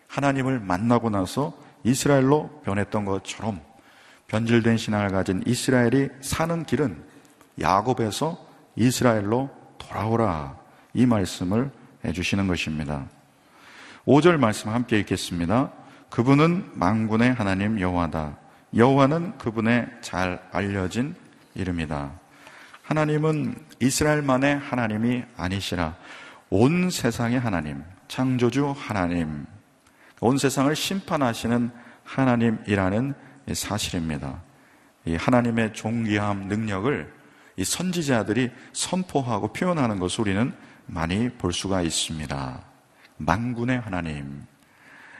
하나님을 0.08 0.60
만나고 0.60 1.10
나서 1.10 1.52
이스라엘로 1.82 2.62
변했던 2.64 3.04
것처럼 3.04 3.60
변질된 4.28 4.76
신앙을 4.76 5.10
가진 5.10 5.42
이스라엘이 5.46 6.08
사는 6.20 6.64
길은 6.64 7.02
야곱에서 7.60 8.38
이스라엘로 8.76 9.50
돌아오라. 9.78 10.56
이 10.94 11.06
말씀을 11.06 11.70
해주시는 12.04 12.46
것입니다. 12.46 13.06
5절 14.06 14.36
말씀 14.36 14.70
함께 14.70 14.98
읽겠습니다. 15.00 15.70
그분은 16.10 16.70
망군의 16.74 17.32
하나님 17.34 17.80
여호와다. 17.80 18.36
여호와는 18.76 19.38
그분의 19.38 19.88
잘 20.00 20.42
알려진 20.52 21.14
이름이다. 21.54 22.12
하나님은 22.82 23.54
이스라엘만의 23.80 24.58
하나님이 24.58 25.24
아니시라 25.36 25.96
온 26.50 26.90
세상의 26.90 27.40
하나님, 27.40 27.82
창조주 28.08 28.74
하나님, 28.76 29.46
온 30.20 30.38
세상을 30.38 30.74
심판하시는 30.76 31.70
하나님이라는 32.04 33.14
사실입니다. 33.52 34.42
이 35.04 35.16
하나님의 35.16 35.74
존귀함, 35.74 36.48
능력을 36.48 37.12
이 37.56 37.64
선지자들이 37.64 38.50
선포하고 38.72 39.52
표현하는 39.52 39.98
것을 39.98 40.22
우리는 40.22 40.52
많이 40.86 41.28
볼 41.30 41.52
수가 41.52 41.82
있습니다. 41.82 42.60
만군의 43.18 43.80
하나님. 43.80 44.44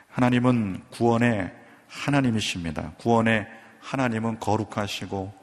하나님은 0.09 0.83
구원의 0.91 1.53
하나님이십니다. 1.89 2.93
구원의 2.99 3.47
하나님은 3.81 4.41
거룩하시고, 4.41 5.35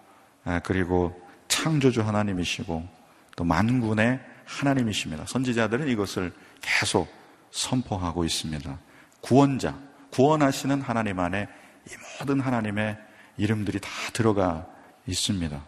아, 0.46 0.60
그리고 0.60 1.20
창조주 1.48 2.02
하나님이시고, 2.02 2.88
또 3.36 3.44
만군의 3.44 4.20
하나님이십니다. 4.46 5.26
선지자들은 5.28 5.88
이것을 5.90 6.34
계속 6.62 7.08
선포하고 7.52 8.26
있습니다. 8.26 8.78
구원자, 9.22 9.78
구원하시는 10.12 10.82
하나님 10.82 11.20
안에 11.20 11.48
이 11.88 11.94
모든 12.20 12.40
하나님의 12.40 12.98
이름들이 13.38 13.80
다 13.80 13.90
들어가 14.14 14.66
있습니다. 15.08 15.62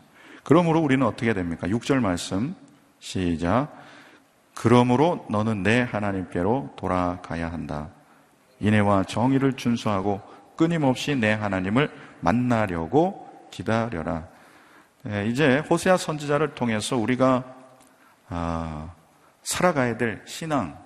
그러므로 0.43 0.79
우리는 0.79 1.05
어떻게 1.05 1.33
됩니까? 1.33 1.67
6절 1.67 1.99
말씀 1.99 2.55
시작. 2.99 3.69
그러므로 4.53 5.25
너는 5.29 5.63
내 5.63 5.81
하나님께로 5.81 6.73
돌아가야 6.75 7.51
한다. 7.51 7.89
인애와 8.59 9.03
정의를 9.03 9.53
준수하고 9.53 10.21
끊임없이 10.55 11.15
내 11.15 11.31
하나님을 11.31 11.91
만나려고 12.21 13.47
기다려라. 13.51 14.27
예, 15.07 15.27
이제 15.27 15.59
호세아 15.69 15.97
선지자를 15.97 16.55
통해서 16.55 16.95
우리가 16.95 17.43
아, 18.29 18.93
살아가야 19.43 19.97
될 19.97 20.21
신앙, 20.25 20.77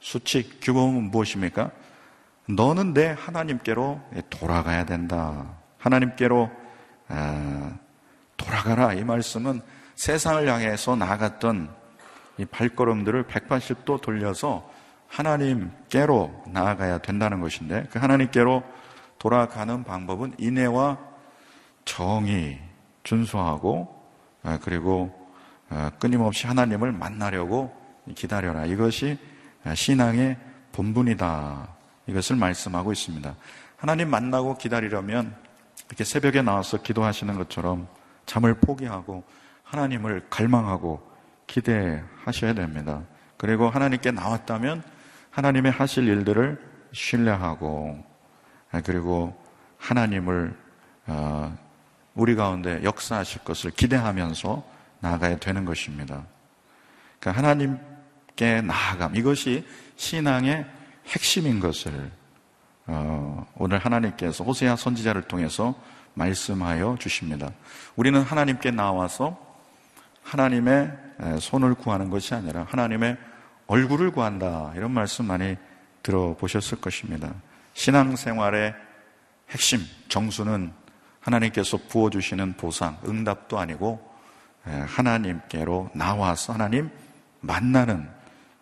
수칙, 0.00 0.60
규범은 0.62 1.10
무엇입니까? 1.10 1.70
너는 2.48 2.94
내 2.94 3.14
하나님께로 3.18 4.00
돌아가야 4.30 4.84
된다. 4.84 5.56
하나님께로 5.78 6.50
아, 7.08 7.76
돌아가라. 8.36 8.92
이 8.94 9.04
말씀은 9.04 9.60
세상을 9.94 10.48
향해서 10.48 10.96
나아갔던 10.96 11.74
이 12.38 12.44
발걸음들을 12.44 13.24
180도 13.24 14.00
돌려서 14.00 14.70
하나님께로 15.08 16.44
나아가야 16.48 16.98
된다는 16.98 17.40
것인데 17.40 17.86
그 17.90 17.98
하나님께로 17.98 18.62
돌아가는 19.18 19.84
방법은 19.84 20.34
인애와 20.38 20.98
정의 21.84 22.60
준수하고 23.02 23.94
아, 24.42 24.58
그리고 24.62 25.26
아, 25.68 25.90
끊임없이 25.98 26.46
하나님을 26.46 26.92
만나려고 26.92 27.74
기다려라. 28.14 28.66
이것이 28.66 29.18
신앙의 29.74 30.36
본분이다. 30.70 31.75
이것을 32.06 32.36
말씀하고 32.36 32.92
있습니다. 32.92 33.34
하나님 33.76 34.10
만나고 34.10 34.58
기다리려면 34.58 35.34
이렇게 35.88 36.04
새벽에 36.04 36.42
나와서 36.42 36.82
기도하시는 36.82 37.34
것처럼 37.36 37.88
잠을 38.24 38.54
포기하고 38.54 39.24
하나님을 39.62 40.26
갈망하고 40.30 41.10
기대하셔야 41.46 42.54
됩니다. 42.54 43.02
그리고 43.36 43.68
하나님께 43.68 44.10
나왔다면 44.10 44.82
하나님의 45.30 45.72
하실 45.72 46.08
일들을 46.08 46.58
신뢰하고 46.92 48.02
아, 48.72 48.80
그리고 48.84 49.36
하나님을 49.78 50.56
어, 51.06 51.56
우리 52.14 52.34
가운데 52.34 52.82
역사하실 52.82 53.44
것을 53.44 53.70
기대하면서 53.70 54.64
나아가야 55.00 55.38
되는 55.38 55.64
것입니다. 55.64 56.24
그러니까 57.20 57.38
하나님께 57.42 58.62
나아감 58.62 59.14
이것이 59.14 59.66
신앙의 59.96 60.66
핵심인 61.08 61.60
것을 61.60 62.10
어, 62.86 63.46
오늘 63.56 63.78
하나님께서 63.78 64.44
호세아 64.44 64.76
선지자를 64.76 65.22
통해서 65.22 65.74
말씀하여 66.14 66.96
주십니다. 66.98 67.50
우리는 67.96 68.20
하나님께 68.22 68.70
나와서 68.70 69.38
하나님의 70.22 70.92
손을 71.40 71.74
구하는 71.74 72.10
것이 72.10 72.34
아니라 72.34 72.64
하나님의 72.68 73.16
얼굴을 73.66 74.12
구한다. 74.12 74.72
이런 74.76 74.92
말씀 74.92 75.26
많이 75.26 75.56
들어보셨을 76.02 76.80
것입니다. 76.80 77.32
신앙생활의 77.74 78.74
핵심, 79.50 79.80
정수는 80.08 80.72
하나님께서 81.20 81.78
부어주시는 81.88 82.54
보상, 82.54 82.98
응답도 83.06 83.58
아니고 83.58 84.00
하나님께로 84.64 85.90
나와서 85.94 86.52
하나님 86.52 86.90
만나는 87.40 88.08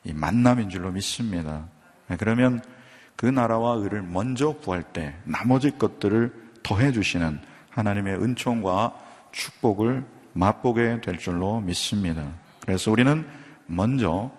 이 0.05 0.13
만남인 0.13 0.71
줄로 0.71 0.91
믿습니다. 0.91 1.67
그러면 2.19 2.63
그 3.17 3.27
나라와 3.27 3.75
의를 3.75 4.03
먼저 4.03 4.53
구할 4.53 4.83
때 4.83 5.15
나머지 5.25 5.77
것들을 5.79 6.33
더해 6.63 6.93
주시는 6.93 7.41
하나님의 7.71 8.23
은총과 8.23 8.95
축복을 9.33 10.05
맛보게 10.33 11.01
될 11.01 11.19
줄로 11.19 11.61
믿습니다. 11.61 12.25
그래서 12.61 12.91
우리는 12.91 13.27
먼저 13.67 14.31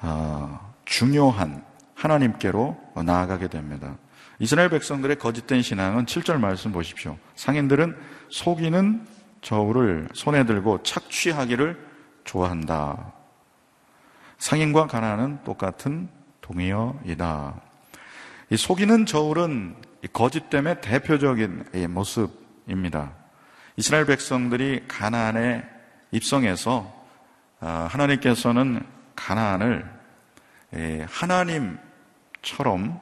어, 0.00 0.74
중요한 0.84 1.64
하나님께로 1.94 2.76
나아가게 3.04 3.48
됩니다. 3.48 3.96
이스라엘 4.38 4.68
백성들의 4.68 5.18
거짓된 5.18 5.62
신앙은 5.62 6.04
7절 6.04 6.38
말씀 6.38 6.72
보십시오. 6.72 7.16
상인들은 7.36 7.96
속이는 8.28 9.06
저울을 9.40 10.08
손에 10.12 10.44
들고 10.44 10.82
착취하기를 10.82 11.78
좋아한다. 12.24 13.12
상인과 14.38 14.88
가난은 14.88 15.42
똑같은 15.44 16.08
동의어이다. 16.46 17.60
이 18.50 18.56
속이는 18.56 19.06
저울은 19.06 19.74
거짓됨의 20.12 20.80
대표적인 20.80 21.64
모습입니다. 21.88 23.12
이스라엘 23.76 24.06
백성들이 24.06 24.84
가나안에 24.86 25.64
입성해서 26.12 26.94
아, 27.58 27.88
하나님께서는 27.90 28.84
가나안을 29.16 29.96
하나님처럼 31.08 33.00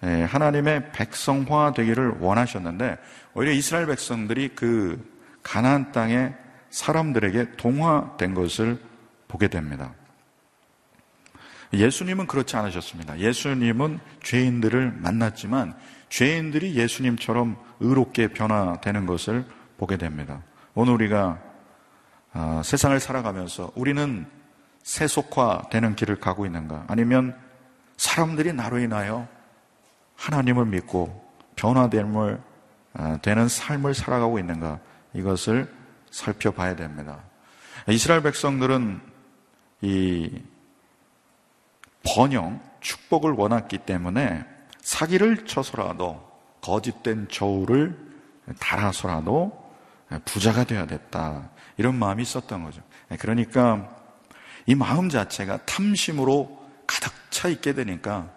하나님의 0.00 0.92
백성화 0.92 1.72
되기를 1.74 2.16
원하셨는데 2.20 2.98
오히려 3.34 3.52
이스라엘 3.52 3.86
백성들이 3.86 4.50
그 4.54 5.12
가나안 5.42 5.92
땅의 5.92 6.34
사람들에게 6.70 7.56
동화된 7.56 8.34
것을 8.34 8.78
보게 9.28 9.48
됩니다. 9.48 9.92
예수님은 11.72 12.26
그렇지 12.26 12.56
않으셨습니다. 12.56 13.18
예수님은 13.18 13.98
죄인들을 14.22 14.92
만났지만 14.98 15.74
죄인들이 16.10 16.74
예수님처럼 16.74 17.56
의롭게 17.80 18.28
변화되는 18.28 19.06
것을 19.06 19.44
보게 19.78 19.96
됩니다. 19.96 20.42
오늘 20.74 20.92
우리가 20.94 21.38
아, 22.34 22.62
세상을 22.64 22.98
살아가면서 22.98 23.72
우리는 23.74 24.26
세속화되는 24.82 25.96
길을 25.96 26.16
가고 26.16 26.46
있는가? 26.46 26.84
아니면 26.88 27.36
사람들이 27.96 28.52
나로 28.52 28.78
인하여 28.78 29.28
하나님을 30.16 30.66
믿고 30.66 31.22
변화됨을 31.56 32.40
아, 32.94 33.18
되는 33.22 33.48
삶을 33.48 33.94
살아가고 33.94 34.38
있는가? 34.38 34.80
이것을 35.14 35.72
살펴봐야 36.10 36.76
됩니다. 36.76 37.20
이스라엘 37.88 38.22
백성들은 38.22 39.00
이 39.82 40.42
번영, 42.04 42.60
축복을 42.80 43.32
원했기 43.32 43.78
때문에 43.78 44.44
사기를 44.80 45.46
쳐서라도 45.46 46.30
거짓된 46.60 47.28
저울을 47.30 47.96
달아서라도 48.58 49.62
부자가 50.24 50.64
되어야 50.64 50.86
됐다. 50.86 51.50
이런 51.76 51.94
마음이 51.94 52.22
있었던 52.22 52.64
거죠. 52.64 52.82
그러니까 53.18 53.88
이 54.66 54.74
마음 54.74 55.08
자체가 55.08 55.64
탐심으로 55.64 56.62
가득 56.86 57.12
차 57.30 57.48
있게 57.48 57.72
되니까 57.74 58.30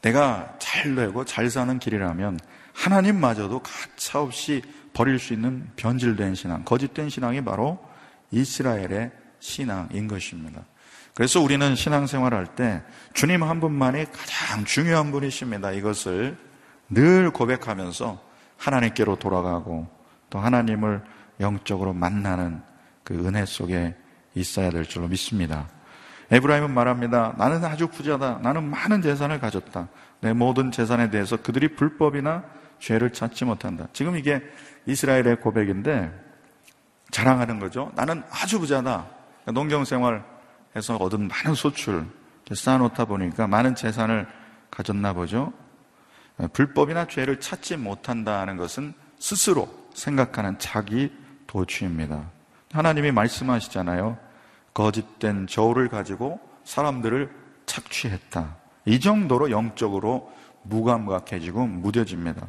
내가 0.00 0.54
잘 0.58 0.94
되고 0.94 1.24
잘 1.24 1.50
사는 1.50 1.78
길이라면 1.78 2.38
하나님마저도 2.72 3.60
가차없이 3.60 4.62
버릴 4.92 5.18
수 5.18 5.32
있는 5.32 5.68
변질된 5.76 6.34
신앙, 6.34 6.64
거짓된 6.64 7.08
신앙이 7.08 7.42
바로 7.44 7.78
이스라엘의 8.30 9.12
신앙인 9.40 10.08
것입니다. 10.08 10.64
그래서 11.14 11.40
우리는 11.40 11.76
신앙생활 11.76 12.34
할때 12.34 12.82
주님 13.12 13.44
한 13.44 13.60
분만이 13.60 14.06
가장 14.06 14.64
중요한 14.64 15.12
분이십니다. 15.12 15.70
이것을 15.70 16.36
늘 16.90 17.30
고백하면서 17.30 18.20
하나님께로 18.56 19.16
돌아가고 19.16 19.88
또 20.28 20.38
하나님을 20.40 21.02
영적으로 21.40 21.92
만나는 21.92 22.60
그 23.04 23.14
은혜 23.14 23.44
속에 23.46 23.94
있어야 24.34 24.70
될 24.70 24.84
줄로 24.84 25.06
믿습니다. 25.08 25.68
에브라임은 26.30 26.72
말합니다. 26.72 27.34
나는 27.38 27.64
아주 27.64 27.86
부자다. 27.86 28.40
나는 28.42 28.64
많은 28.64 29.02
재산을 29.02 29.38
가졌다. 29.38 29.88
내 30.20 30.32
모든 30.32 30.72
재산에 30.72 31.10
대해서 31.10 31.36
그들이 31.36 31.76
불법이나 31.76 32.44
죄를 32.80 33.12
찾지 33.12 33.44
못한다. 33.44 33.86
지금 33.92 34.16
이게 34.16 34.42
이스라엘의 34.86 35.40
고백인데 35.40 36.10
자랑하는 37.10 37.60
거죠. 37.60 37.92
나는 37.94 38.22
아주 38.30 38.58
부자다. 38.58 39.06
농경생활 39.46 40.33
에서 40.76 40.96
얻은 40.96 41.28
많은 41.28 41.54
소출 41.54 42.06
쌓아놓다 42.52 43.04
보니까 43.04 43.46
많은 43.46 43.74
재산을 43.74 44.26
가졌나 44.70 45.12
보죠. 45.12 45.52
불법이나 46.52 47.06
죄를 47.06 47.40
찾지 47.40 47.76
못한다는 47.76 48.56
것은 48.56 48.92
스스로 49.18 49.68
생각하는 49.94 50.58
자기 50.58 51.12
도취입니다. 51.46 52.28
하나님이 52.72 53.12
말씀하시잖아요. 53.12 54.18
거짓된 54.74 55.46
저울을 55.46 55.88
가지고 55.88 56.40
사람들을 56.64 57.30
착취했다. 57.66 58.56
이 58.86 58.98
정도로 58.98 59.50
영적으로 59.52 60.32
무감각해지고 60.62 61.66
무뎌집니다. 61.66 62.46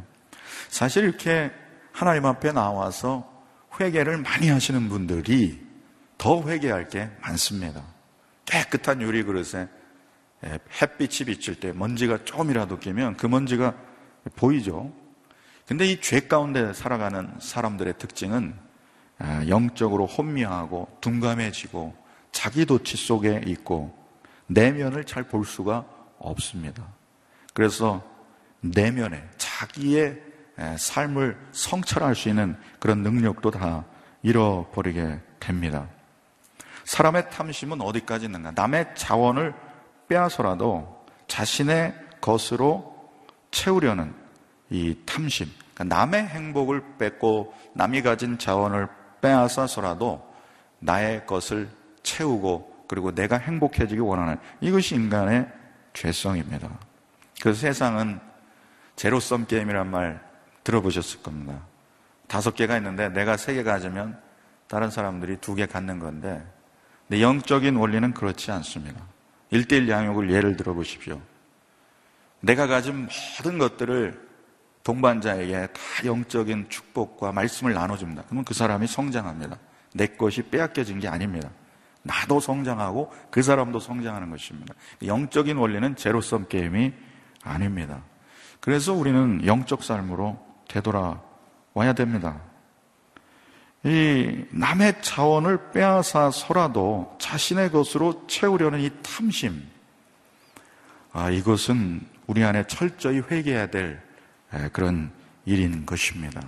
사실 0.70 1.04
이렇게 1.04 1.52
하나님 1.92 2.26
앞에 2.26 2.52
나와서 2.52 3.32
회개를 3.80 4.18
많이 4.18 4.50
하시는 4.50 4.90
분들이 4.90 5.64
더 6.18 6.42
회개할 6.42 6.90
게 6.90 7.10
많습니다. 7.22 7.95
깨끗한 8.70 9.02
유리 9.02 9.24
그릇에 9.24 9.68
예, 10.46 10.60
햇빛이 10.82 11.26
비칠 11.28 11.60
때 11.60 11.72
먼지가 11.72 12.24
조금이라도 12.26 12.80
끼면 12.80 13.18
그 13.18 13.26
먼지가 13.28 13.74
보이죠. 14.36 14.92
근데 15.66 15.86
이 15.88 16.00
죄 16.00 16.28
가운데 16.28 16.74
살아가는 16.74 17.34
사람들의 17.40 17.96
특징은 17.98 18.54
아, 19.18 19.46
영적으로 19.48 20.06
혼미하고 20.06 20.98
둔감해지고 21.02 21.96
자기 22.32 22.66
도취 22.66 22.98
속에 22.98 23.42
있고 23.48 23.98
내면을 24.48 25.06
잘 25.06 25.24
볼 25.24 25.46
수가 25.46 25.86
없습니다. 26.20 26.86
그래서 27.54 28.04
내면에 28.62 29.24
자기의 29.38 30.22
삶을 30.78 31.38
성찰할 31.52 32.16
수 32.16 32.30
있는 32.30 32.56
그런 32.80 33.02
능력도 33.04 33.52
다 33.52 33.86
잃어버리게 34.22 35.20
됩니다. 35.40 35.88
사람의 36.86 37.30
탐심은 37.32 37.82
어디까지 37.82 38.26
있는가? 38.26 38.52
남의 38.52 38.96
자원을 38.96 39.54
빼앗아라도 40.08 41.06
자신의 41.28 41.94
것으로 42.22 42.96
채우려는 43.52 44.14
이 44.70 44.96
탐심. 45.06 45.48
그러니까 45.74 45.96
남의 45.96 46.28
행복을 46.28 46.84
뺏고 46.98 47.54
남이 47.74 48.02
가진 48.02 48.38
자원을 48.38 48.88
빼앗아서라도 49.22 50.26
나의 50.80 51.26
것을 51.26 51.70
채우고 52.04 52.86
그리고 52.88 53.14
내가 53.14 53.38
행복해지기 53.38 54.00
원하는 54.00 54.38
이것이 54.62 54.96
인간의 54.96 55.48
죄성입니다. 55.94 56.70
그래서 57.42 57.60
세상은 57.62 58.20
제로섬 58.96 59.48
게임이란 59.48 59.90
말 59.90 60.24
들어보셨을 60.64 61.24
겁니다. 61.24 61.60
다섯 62.28 62.54
개가 62.56 62.78
있는데 62.78 63.10
내가 63.10 63.38
세 63.38 63.54
개 63.54 63.64
가지면 63.64 64.20
다른 64.68 64.90
사람들이 64.92 65.38
두 65.38 65.56
개 65.56 65.66
갖는 65.66 66.00
건데 66.00 66.46
근데 67.08 67.22
영적인 67.22 67.76
원리는 67.76 68.14
그렇지 68.14 68.52
않습니다. 68.52 69.02
일대일 69.52 69.88
양육을 69.90 70.32
예를 70.32 70.58
들어 70.58 70.74
보십시오. 70.74 71.22
내가 72.42 72.68
가진 72.68 73.08
모든 73.38 73.58
것들을 73.58 74.26
동반자에게 74.84 75.68
다 75.68 75.82
영적인 76.06 76.70
축복과 76.70 77.32
말씀을 77.32 77.74
나눠줍니다. 77.74 78.24
그러면 78.26 78.44
그 78.46 78.54
사람이 78.54 78.88
성장합니다. 78.88 79.58
내 79.94 80.08
것이 80.08 80.44
빼앗겨진 80.44 81.00
게 81.00 81.08
아닙니다. 81.08 81.50
나도 82.04 82.40
성장하고 82.40 83.12
그 83.32 83.42
사람도 83.42 83.80
성장하는 83.80 84.30
것입니다. 84.30 84.76
영적인 85.04 85.58
원리는 85.58 85.96
제로섬 85.96 86.48
게임이 86.48 86.94
아닙니다. 87.44 88.04
그래서 88.60 88.94
우리는 88.94 89.46
영적 89.46 89.84
삶으로 89.84 90.40
되돌아와야 90.68 91.94
됩니다. 91.96 92.42
이 93.86 94.46
남의 94.50 95.04
자원을 95.04 95.72
빼앗아서라도 95.72 97.16
자신의 97.20 97.72
것으로 97.72 98.26
채우려는 98.26 98.82
이 98.82 98.90
탐심, 99.04 99.62
아, 101.12 101.30
이것은 101.30 102.02
우리 102.26 102.44
안에 102.44 102.66
철저히 102.66 103.20
회개해야 103.20 103.68
될 103.68 104.02
그런 104.74 105.12
일인 105.46 105.86
것입니다. 105.86 106.42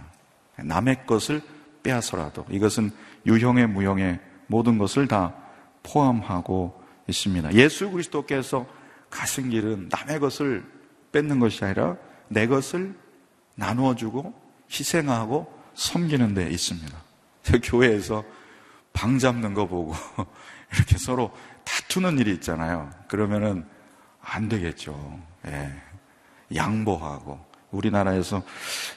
남의 0.55 1.05
것을 1.05 1.41
빼앗아서라도 1.83 2.47
이것은 2.49 2.91
유형의 3.27 3.67
무형의 3.67 4.19
모든 4.47 4.79
것을 4.79 5.07
다 5.07 5.35
포함하고 5.83 6.81
있습니다. 7.07 7.53
예수 7.53 7.91
그리스도께서 7.91 8.65
가신 9.11 9.51
길은 9.51 9.89
남의 9.89 10.19
것을 10.19 10.65
뺏는 11.11 11.39
것이 11.39 11.63
아니라 11.63 11.97
내 12.29 12.47
것을 12.47 12.95
나누어 13.53 13.95
주고 13.95 14.33
희생하고 14.71 15.55
섬기는 15.75 16.33
데 16.33 16.49
있습니다. 16.49 17.06
교회에서 17.63 18.23
방 18.93 19.19
잡는 19.19 19.53
거 19.53 19.67
보고 19.67 19.93
이렇게 20.73 20.97
서로 20.97 21.31
다투는 21.63 22.19
일이 22.19 22.33
있잖아요. 22.33 22.89
그러면은 23.07 23.65
안 24.21 24.49
되겠죠. 24.49 25.19
예. 25.47 25.71
양보하고 26.55 27.39
우리나라에서 27.71 28.43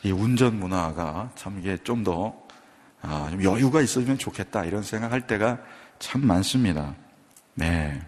이 0.03 0.13
운전 0.13 0.59
문화가 0.59 1.31
참 1.35 1.59
이게 1.59 1.77
좀더 1.79 2.35
아, 3.03 3.29
좀 3.31 3.43
여유가 3.43 3.81
있어지면 3.81 4.19
좋겠다 4.19 4.65
이런 4.65 4.83
생각할 4.83 5.27
때가 5.27 5.59
참 5.99 6.27
많습니다. 6.27 6.95
네. 7.55 8.01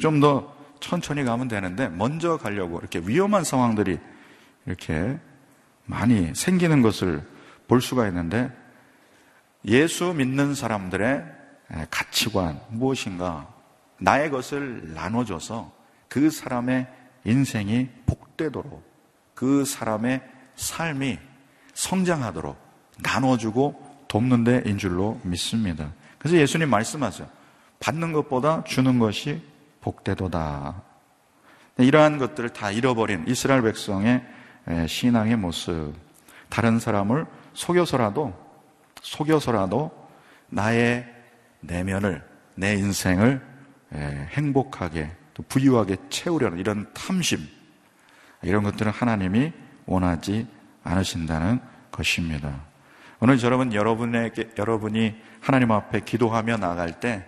좀 0.00 0.20
더 0.20 0.60
천천히 0.80 1.22
가면 1.24 1.48
되는데 1.48 1.88
먼저 1.88 2.36
가려고 2.36 2.78
이렇게 2.78 3.00
위험한 3.00 3.44
상황들이 3.44 3.98
이렇게 4.66 5.18
많이 5.84 6.34
생기는 6.34 6.82
것을 6.82 7.22
볼 7.68 7.80
수가 7.80 8.08
있는데 8.08 8.50
예수 9.64 10.12
믿는 10.14 10.54
사람들의 10.54 11.24
가치관 11.90 12.60
무엇인가 12.68 13.48
나의 13.98 14.30
것을 14.30 14.94
나눠줘서 14.94 15.72
그 16.08 16.30
사람의 16.30 16.86
인생이 17.24 17.88
복되도록 18.06 18.82
그 19.34 19.64
사람의 19.64 20.22
삶이 20.56 21.18
성장하도록 21.74 22.56
나눠주고 23.02 24.04
돕는 24.08 24.44
데인 24.44 24.78
줄로 24.78 25.20
믿습니다. 25.22 25.92
그래서 26.18 26.36
예수님 26.36 26.68
말씀하세요. 26.68 27.28
받는 27.78 28.12
것보다 28.12 28.64
주는 28.64 28.98
것이 28.98 29.42
복되도다. 29.80 30.82
이러한 31.78 32.18
것들을 32.18 32.50
다 32.50 32.70
잃어버린 32.70 33.24
이스라엘 33.26 33.62
백성의 33.62 34.22
신앙의 34.86 35.36
모습. 35.36 35.94
다른 36.50 36.78
사람을 36.78 37.26
속여서라도, 37.54 38.34
속여서라도 39.02 39.90
나의 40.48 41.06
내면을, 41.60 42.22
내 42.54 42.74
인생을 42.74 43.40
행복하게, 43.92 45.10
또 45.34 45.42
부유하게 45.44 45.96
채우려는 46.08 46.58
이런 46.58 46.92
탐심. 46.94 47.40
이런 48.42 48.62
것들은 48.62 48.90
하나님이 48.92 49.52
원하지 49.86 50.46
않으신다는 50.82 51.60
것입니다. 51.90 52.62
오늘 53.20 53.42
여러분, 53.42 53.74
여러분에게, 53.74 54.50
여러분이 54.58 55.14
하나님 55.40 55.72
앞에 55.72 56.00
기도하며 56.00 56.56
나갈 56.56 57.00
때 57.00 57.26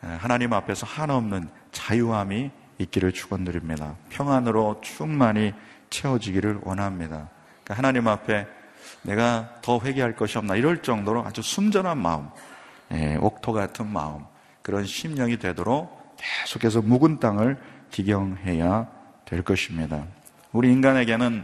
하나님 0.00 0.52
앞에서 0.52 0.86
한없는 0.86 1.48
자유함이 1.72 2.50
있기를 2.78 3.12
축원드립니다. 3.12 3.96
평안으로 4.08 4.80
충만히 4.82 5.52
채워지기를 5.90 6.60
원합니다. 6.62 7.28
그러니까 7.64 7.74
하나님 7.74 8.08
앞에 8.08 8.46
내가 9.08 9.54
더 9.62 9.80
회개할 9.80 10.14
것이 10.14 10.36
없나 10.36 10.54
이럴 10.54 10.82
정도로 10.82 11.24
아주 11.24 11.40
순전한 11.40 11.96
마음, 11.96 12.28
예, 12.92 13.16
옥토 13.16 13.54
같은 13.54 13.86
마음, 13.86 14.24
그런 14.60 14.84
심령이 14.84 15.38
되도록 15.38 16.14
계속해서 16.18 16.82
묵은 16.82 17.18
땅을 17.18 17.58
기경해야 17.90 18.86
될 19.24 19.42
것입니다. 19.42 20.04
우리 20.52 20.70
인간에게는 20.70 21.42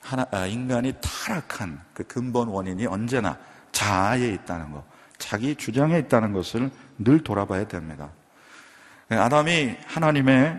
하나, 0.00 0.26
아, 0.30 0.46
인간이 0.46 0.94
타락한 1.02 1.80
그 1.92 2.04
근본 2.04 2.48
원인이 2.48 2.86
언제나 2.86 3.38
자아에 3.72 4.28
있다는 4.28 4.72
것, 4.72 4.82
자기 5.18 5.54
주장에 5.54 5.98
있다는 5.98 6.32
것을 6.32 6.70
늘 6.98 7.22
돌아봐야 7.22 7.68
됩니다. 7.68 8.08
아담이 9.10 9.76
하나님의 9.86 10.58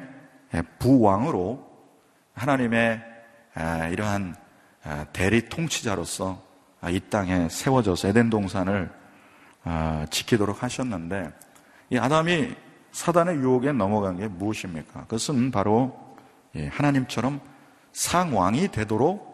부왕으로 0.78 1.68
하나님의 2.36 3.02
이러한 3.92 4.43
대리 5.14 5.48
통치자로서 5.48 6.42
이 6.90 7.00
땅에 7.10 7.48
세워져서 7.50 8.10
에덴 8.10 8.30
동산을 8.30 8.92
지키도록 10.10 10.64
하셨는데 10.64 11.32
이 11.90 11.98
아담이 11.98 12.56
사단의 12.92 13.38
유혹에 13.38 13.72
넘어간 13.72 14.18
게 14.18 14.28
무엇입니까? 14.28 15.02
그것은 15.02 15.52
바로 15.52 16.00
예, 16.56 16.68
하나님처럼 16.68 17.42
상왕이 17.94 18.70
되도록 18.70 19.34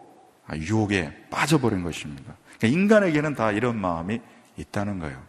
유혹에 0.54 1.26
빠져버린 1.30 1.82
것입니다. 1.82 2.34
그러니까 2.58 2.80
인간에게는 2.80 3.34
다 3.34 3.52
이런 3.52 3.76
마음이 3.76 4.20
있다는 4.56 4.98
거예요. 4.98 5.22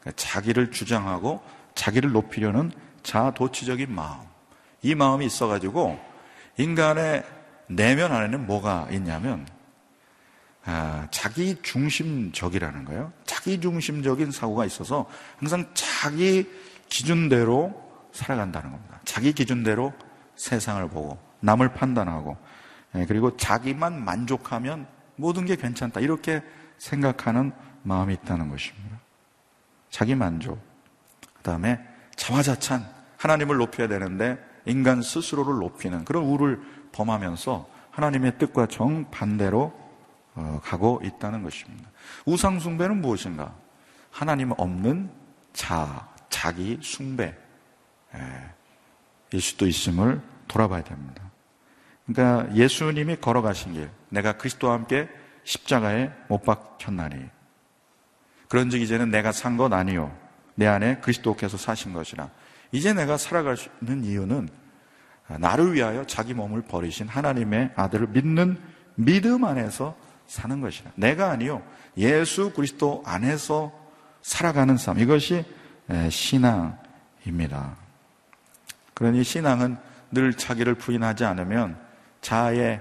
그러니까 0.00 0.12
자기를 0.16 0.70
주장하고 0.72 1.42
자기를 1.74 2.12
높이려는 2.12 2.72
자도취적인 3.02 3.94
마음. 3.94 4.18
이 4.82 4.94
마음이 4.94 5.26
있어가지고 5.26 5.98
인간의 6.58 7.24
내면 7.68 8.12
안에는 8.12 8.46
뭐가 8.46 8.88
있냐면 8.90 9.46
아, 9.48 9.55
자기 11.10 11.56
중심적이라는 11.62 12.84
거예요. 12.86 13.12
자기 13.24 13.60
중심적인 13.60 14.32
사고가 14.32 14.64
있어서 14.64 15.06
항상 15.38 15.66
자기 15.74 16.50
기준대로 16.88 17.82
살아간다는 18.12 18.70
겁니다. 18.70 19.00
자기 19.04 19.32
기준대로 19.32 19.92
세상을 20.34 20.88
보고 20.88 21.18
남을 21.40 21.74
판단하고 21.74 22.36
예, 22.96 23.06
그리고 23.06 23.36
자기만 23.36 24.04
만족하면 24.04 24.86
모든 25.16 25.44
게 25.44 25.56
괜찮다. 25.56 26.00
이렇게 26.00 26.42
생각하는 26.78 27.52
마음이 27.82 28.14
있다는 28.14 28.48
것입니다. 28.48 28.98
자기 29.90 30.14
만족. 30.14 30.58
그 31.34 31.42
다음에 31.42 31.80
자화자찬. 32.16 32.96
하나님을 33.18 33.56
높여야 33.56 33.88
되는데 33.88 34.38
인간 34.66 35.00
스스로를 35.00 35.54
높이는 35.54 36.04
그런 36.04 36.24
우를 36.24 36.60
범하면서 36.92 37.68
하나님의 37.90 38.38
뜻과 38.38 38.66
정반대로 38.66 39.62
어, 39.62 39.85
가고 40.62 41.00
있다는 41.02 41.42
것입니다. 41.42 41.90
우상 42.24 42.60
숭배는 42.60 43.00
무엇인가? 43.00 43.54
하나님 44.10 44.52
없는 44.56 45.10
자, 45.52 46.08
자기 46.28 46.78
숭배. 46.82 47.34
예. 48.14 49.38
수도 49.40 49.66
있음을 49.66 50.20
돌아봐야 50.48 50.82
됩니다. 50.84 51.22
그러니까 52.06 52.54
예수님이 52.54 53.16
걸어가신 53.16 53.72
길, 53.72 53.90
내가 54.08 54.36
그리스도와 54.36 54.74
함께 54.74 55.08
십자가에 55.44 56.10
못 56.28 56.42
박혔나니. 56.44 57.28
그런즉 58.48 58.80
이제는 58.80 59.10
내가 59.10 59.32
산 59.32 59.56
것 59.56 59.72
아니요. 59.72 60.16
내 60.54 60.66
안에 60.66 60.98
그리스도께서 61.00 61.56
사신 61.56 61.92
것이라. 61.92 62.30
이제 62.72 62.92
내가 62.92 63.16
살아가는 63.16 64.04
이유는 64.04 64.48
나를 65.40 65.74
위하여 65.74 66.04
자기 66.04 66.32
몸을 66.34 66.62
버리신 66.62 67.08
하나님의 67.08 67.72
아들을 67.74 68.08
믿는 68.08 68.58
믿음 68.94 69.44
안에서 69.44 69.96
사는 70.26 70.60
것이라. 70.60 70.90
내가 70.96 71.30
아니요. 71.30 71.62
예수 71.96 72.52
그리스도 72.52 73.02
안에서 73.06 73.72
살아가는 74.22 74.76
삶. 74.76 74.98
이것이 74.98 75.44
신앙입니다. 76.10 77.76
그러니 78.94 79.24
신앙은 79.24 79.76
늘 80.10 80.34
자기를 80.34 80.74
부인하지 80.74 81.24
않으면 81.24 81.78
자아에 82.20 82.80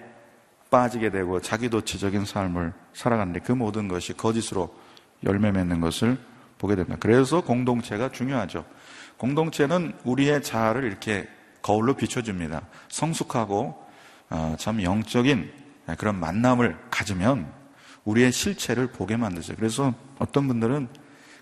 빠지게 0.70 1.10
되고 1.12 1.40
자기도취적인 1.40 2.26
삶을 2.26 2.74
살아가는데 2.94 3.42
그 3.42 3.52
모든 3.52 3.88
것이 3.88 4.14
거짓으로 4.14 4.74
열매 5.24 5.52
맺는 5.52 5.82
것을 5.82 6.18
보게 6.58 6.76
됩니다. 6.76 6.98
그래서 7.00 7.42
공동체가 7.42 8.12
중요하죠. 8.12 8.66
공동체는 9.18 9.94
우리의 10.04 10.44
자아를 10.44 10.84
이렇게 10.84 11.28
거울로 11.62 11.94
비춰줍니다. 11.94 12.62
성숙하고 12.90 13.86
어, 14.30 14.56
참 14.58 14.82
영적인 14.82 15.52
그런 15.98 16.20
만남을 16.20 16.78
가지면 16.90 17.52
우리의 18.04 18.32
실체를 18.32 18.88
보게 18.88 19.18
만들죠. 19.18 19.56
그래서 19.56 19.94
어떤 20.20 20.48
분들은 20.48 20.88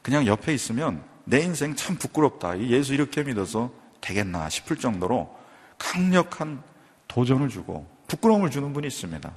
그냥 0.02 0.26
옆에 0.26 0.54
있으면 0.54 1.04
내 1.26 1.40
인생 1.40 1.76
참 1.76 1.96
부끄럽다. 1.96 2.60
예수 2.60 2.94
이렇게 2.94 3.24
믿어서 3.24 3.72
되겠나 4.02 4.50
싶을 4.50 4.78
정도로 4.78 5.34
강력한 5.78 6.62
도전을 7.08 7.50
주고 7.50 7.88
부끄러움을 8.08 8.50
주는 8.52 8.74
분이 8.74 8.88
있습니다. 8.88 9.32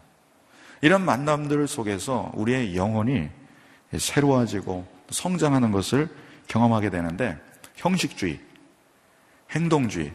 이런 0.83 1.05
만남들 1.05 1.67
속에서 1.67 2.33
우리의 2.35 2.77
영혼이 2.77 3.29
새로워지고 3.97 4.87
성장하는 5.11 5.71
것을 5.73 6.09
경험하게 6.49 6.91
되는데 6.91 7.39
형식주의, 7.77 8.41
행동주의, 9.51 10.13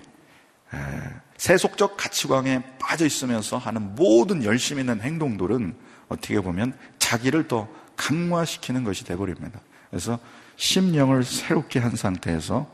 세속적 1.41 1.97
가치관에 1.97 2.61
빠져 2.77 3.03
있으면서 3.03 3.57
하는 3.57 3.95
모든 3.95 4.43
열심 4.43 4.77
있는 4.77 5.01
행동들은 5.01 5.75
어떻게 6.07 6.39
보면 6.39 6.77
자기를 6.99 7.47
더 7.47 7.67
강화시키는 7.97 8.83
것이 8.83 9.05
되버립니다. 9.05 9.59
그래서 9.89 10.19
심령을 10.57 11.23
새롭게 11.23 11.79
한 11.79 11.95
상태에서 11.95 12.69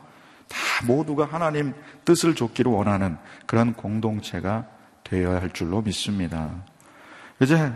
다 0.49 0.58
모두가 0.86 1.23
하나님 1.23 1.73
뜻을 2.03 2.36
줬기를 2.36 2.69
원하는 2.69 3.15
그런 3.45 3.73
공동체가 3.73 4.67
되어야 5.06 5.41
할 5.41 5.51
줄로 5.51 5.82
믿습니다. 5.82 6.65
이제 7.39 7.71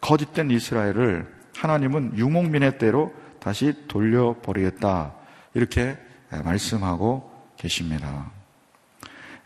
거짓된 0.00 0.52
이스라엘을 0.52 1.26
하나님은 1.56 2.18
유목민의 2.18 2.78
때로 2.78 3.12
다시 3.40 3.74
돌려버리겠다. 3.88 5.12
이렇게 5.54 5.98
말씀하고 6.30 7.32
계십니다. 7.56 8.30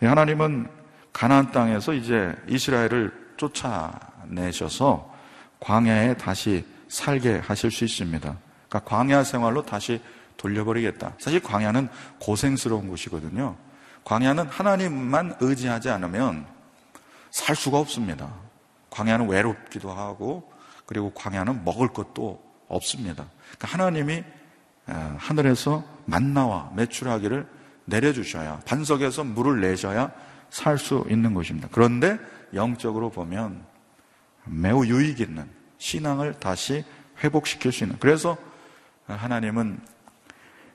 하나님은 0.01 0.80
가나안 1.13 1.53
땅에서 1.53 1.93
이제 1.93 2.35
이스라엘을 2.49 3.13
쫓아내셔서 3.37 5.13
광야에 5.61 6.17
다시 6.17 6.65
살게 6.89 7.39
하실 7.39 7.71
수 7.71 7.85
있습니다. 7.85 8.37
그러니까 8.69 8.89
광야 8.89 9.25
생활로 9.25 9.65
다시 9.65 10.01
돌려버리겠다. 10.37 11.15
사실 11.19 11.41
광야는 11.43 11.89
고생스러운 12.19 12.89
곳이거든요. 12.89 13.57
광야는 14.05 14.47
하나님만 14.47 15.37
의지하지 15.41 15.91
않으면 15.91 16.47
살 17.31 17.55
수가 17.55 17.79
없습니다. 17.79 18.33
광야는 18.89 19.29
외롭기도 19.29 19.93
하고 19.93 20.51
그리고 20.87 21.11
광야는 21.11 21.65
먹을 21.65 21.89
것도 21.89 22.43
없습니다. 22.69 23.27
그러니까 23.57 23.69
하나님이 23.69 24.25
어, 24.87 25.17
하늘에서 25.19 25.85
만나와 26.07 26.73
매출하기를 26.75 27.47
내려주셔야 27.85 28.61
반석에서 28.65 29.25
물을 29.25 29.61
내셔야 29.61 30.11
살 30.51 30.79
수 30.79 31.05
있는 31.09 31.33
것입니다. 31.35 31.69
그런데 31.71 32.19
영적으로 32.55 33.11
보면 33.11 33.65
매우 34.45 34.85
유익 34.85 35.21
있는 35.21 35.49
신앙을 35.79 36.35
다시 36.35 36.85
회복시킬 37.23 37.73
수 37.73 37.85
있는 37.85 37.97
그래서 37.99 38.37
하나님은 39.07 39.81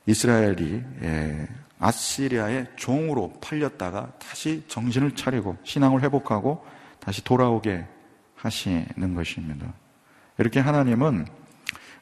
이스라엘이 0.06 0.84
예, 1.02 1.48
아시리아의 1.80 2.68
종으로 2.76 3.34
팔렸다가 3.42 4.14
다시 4.20 4.64
정신을 4.68 5.16
차리고 5.16 5.58
신앙을 5.64 6.02
회복하고 6.04 6.66
다시 7.00 7.24
돌아오게 7.24 7.86
하시는 8.36 9.16
것입니다. 9.16 9.74
이렇게 10.38 10.60
하나님은 10.60 11.28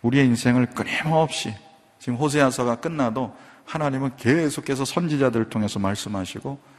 우리의 0.01 0.25
인생을 0.27 0.67
끊임없이 0.67 1.53
지금 1.97 2.17
호세아서가 2.17 2.75
끝나도 2.75 3.36
하나님은 3.65 4.17
계속해서 4.17 4.86
선지자들을 4.86 5.49
통해서 5.49 5.79
말씀하시고 5.79 6.72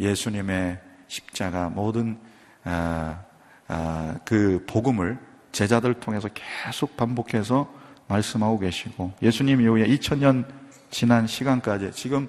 예수님의 0.00 0.80
십자가 1.08 1.68
모든 1.68 2.18
아, 2.64 3.22
아, 3.68 4.18
그 4.24 4.64
복음을 4.66 5.18
제자들을 5.52 6.00
통해서 6.00 6.28
계속 6.34 6.96
반복해서 6.96 7.72
말씀하고 8.08 8.58
계시고 8.58 9.12
예수님 9.22 9.60
이후에 9.60 9.86
2000년 9.86 10.46
지난 10.90 11.26
시간까지 11.26 11.92
지금 11.92 12.28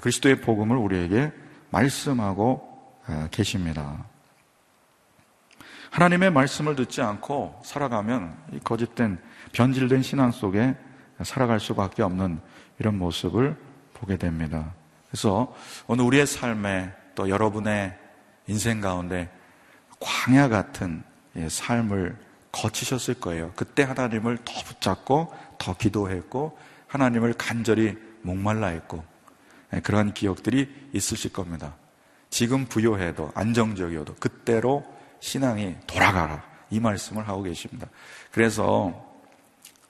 그리스도의 0.00 0.40
복음을 0.40 0.76
우리에게 0.76 1.32
말씀하고 1.70 2.74
아, 3.06 3.28
계십니다. 3.30 4.06
하나님의 5.90 6.32
말씀을 6.32 6.74
듣지 6.74 7.02
않고 7.02 7.60
살아가면 7.64 8.36
거짓된 8.64 9.18
변질된 9.52 10.02
신앙 10.02 10.32
속에 10.32 10.74
살아갈 11.22 11.60
수밖에 11.60 12.02
없는 12.02 12.40
이런 12.80 12.98
모습을 12.98 13.56
보게 13.92 14.16
됩니다. 14.16 14.74
그래서 15.14 15.54
오늘 15.86 16.04
우리의 16.06 16.26
삶에 16.26 16.92
또 17.14 17.28
여러분의 17.28 17.96
인생 18.48 18.80
가운데 18.80 19.30
광야 20.00 20.48
같은 20.48 21.04
예, 21.36 21.48
삶을 21.48 22.16
거치셨을 22.50 23.20
거예요. 23.20 23.52
그때 23.54 23.84
하나님을 23.84 24.38
더 24.44 24.52
붙잡고 24.64 25.32
더 25.56 25.76
기도했고 25.76 26.58
하나님을 26.88 27.34
간절히 27.34 27.96
목말라 28.22 28.66
했고 28.66 29.04
예, 29.72 29.78
그러한 29.78 30.14
기억들이 30.14 30.68
있으실 30.92 31.32
겁니다. 31.32 31.76
지금 32.28 32.66
부여해도 32.66 33.30
안정적이어도 33.36 34.16
그때로 34.16 34.84
신앙이 35.20 35.76
돌아가라. 35.86 36.42
이 36.70 36.80
말씀을 36.80 37.28
하고 37.28 37.44
계십니다. 37.44 37.86
그래서, 38.32 38.92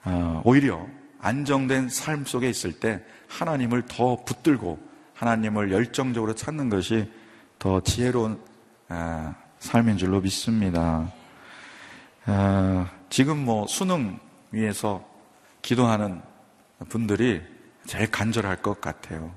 어, 0.03 0.41
오히려 0.45 0.85
안정된 1.19 1.89
삶 1.89 2.25
속에 2.25 2.47
있을 2.47 2.79
때 2.79 3.01
하나님을 3.27 3.87
더 3.87 4.23
붙들고 4.23 4.93
하나님을 5.15 5.71
열정적으로 5.71 6.35
찾는 6.35 6.69
것이 6.69 7.11
더 7.57 7.81
지혜로운 7.81 8.39
어, 8.89 9.35
삶인 9.59 9.97
줄로 9.97 10.21
믿습니다. 10.21 11.11
어, 12.27 12.87
지금 13.09 13.43
뭐 13.43 13.65
수능 13.67 14.19
위해서 14.51 15.03
기도하는 15.61 16.21
분들이 16.89 17.41
제일 17.85 18.11
간절할 18.11 18.61
것 18.61 18.79
같아요. 18.81 19.31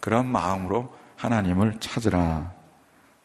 그런 0.00 0.26
마음으로 0.26 0.94
하나님을 1.16 1.78
찾으라. 1.80 2.52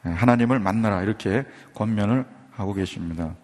예, 0.06 0.10
하나님을 0.10 0.60
만나라 0.60 1.02
이렇게 1.04 1.46
권면을 1.76 2.26
하고 2.52 2.74
계십니다. 2.74 3.36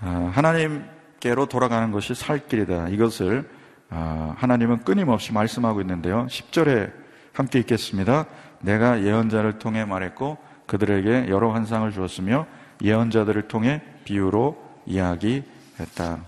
아, 0.00 0.30
하나님께로 0.34 1.46
돌아가는 1.46 1.90
것이 1.90 2.14
살 2.14 2.46
길이다. 2.46 2.88
이것을 2.88 3.48
아, 3.90 4.34
하나님은 4.36 4.84
끊임없이 4.84 5.32
말씀하고 5.32 5.80
있는데요. 5.80 6.26
10절에 6.26 6.92
함께 7.38 7.60
읽겠습니다. 7.60 8.26
내가 8.62 9.04
예언자를 9.04 9.60
통해 9.60 9.84
말했고 9.84 10.38
그들에게 10.66 11.28
여러 11.28 11.52
환상을 11.52 11.88
주었으며 11.92 12.46
예언자들을 12.82 13.46
통해 13.46 13.80
비유로 14.02 14.60
이야기했다. 14.86 16.18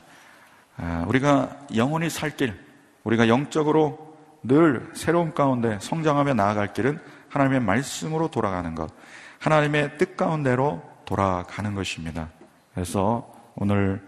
아, 0.76 1.04
우리가 1.08 1.66
영원히 1.74 2.08
살 2.08 2.36
길, 2.36 2.54
우리가 3.02 3.26
영적으로 3.26 4.16
늘 4.44 4.88
새로운 4.94 5.34
가운데 5.34 5.78
성장하며 5.80 6.34
나아갈 6.34 6.72
길은 6.72 7.00
하나님의 7.28 7.60
말씀으로 7.60 8.28
돌아가는 8.28 8.72
것. 8.76 8.92
하나님의 9.40 9.98
뜻 9.98 10.16
가운데로 10.16 10.80
돌아가는 11.06 11.74
것입니다. 11.74 12.28
그래서 12.72 13.28
오늘 13.56 14.00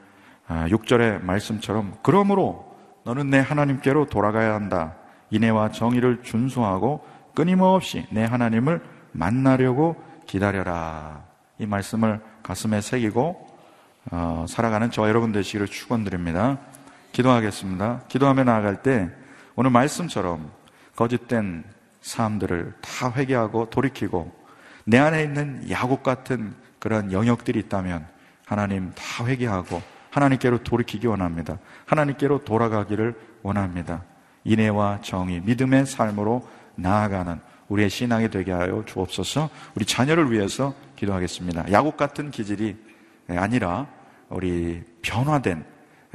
6절의 0.49 1.17
아, 1.17 1.25
말씀처럼 1.25 1.97
그러므로 2.05 2.77
너는 3.03 3.29
내 3.29 3.41
하나님께로 3.41 4.07
돌아가야 4.07 4.55
한다. 4.55 4.95
인애와 5.33 5.71
정의를 5.71 6.23
준수하고 6.23 7.05
끊임없이 7.35 8.07
내 8.11 8.23
하나님을 8.25 8.83
만나려고 9.13 9.97
기다려라. 10.27 11.25
이 11.59 11.67
말씀을 11.67 12.21
가슴에 12.43 12.81
새기고 12.81 13.49
어, 14.11 14.45
살아가는 14.49 14.91
저 14.91 15.09
여러분 15.09 15.33
되시기를 15.33 15.69
축원드립니다. 15.69 16.59
기도하겠습니다. 17.13 18.03
기도하며 18.09 18.45
나아갈 18.45 18.83
때 18.83 19.11
오늘 19.57 19.71
말씀처럼 19.71 20.51
거짓된 20.97 21.65
사람들을 22.03 22.75
다 22.81 23.13
회개하고 23.13 23.71
돌이키고 23.71 24.33
내 24.85 24.99
안에 24.99 25.23
있는 25.23 25.71
야곱 25.71 26.03
같은 26.03 26.55
그런 26.79 27.13
영역들이 27.13 27.59
있다면 27.61 28.07
하나님 28.45 28.93
다 28.95 29.25
회개하고 29.25 29.81
하나님께로 30.11 30.63
돌이키기 30.63 31.07
원합니다. 31.07 31.59
하나님께로 31.87 32.45
돌아가기를 32.45 33.15
원합니다. 33.43 34.03
인애와 34.45 35.01
정의, 35.03 35.41
믿음의 35.41 35.87
삶으로 35.87 36.47
나아가는 36.75 37.39
우리의 37.69 37.91
신앙이 37.91 38.29
되게 38.31 38.53
하여 38.53 38.83
주옵소서 38.87 39.49
우리 39.75 39.85
자녀를 39.85 40.31
위해서 40.31 40.75
기도하겠습니다. 40.97 41.73
야곱 41.73 41.97
같은 41.97 42.31
기질이 42.31 42.77
아니라 43.29 43.87
우리 44.29 44.83
변화된 45.03 45.65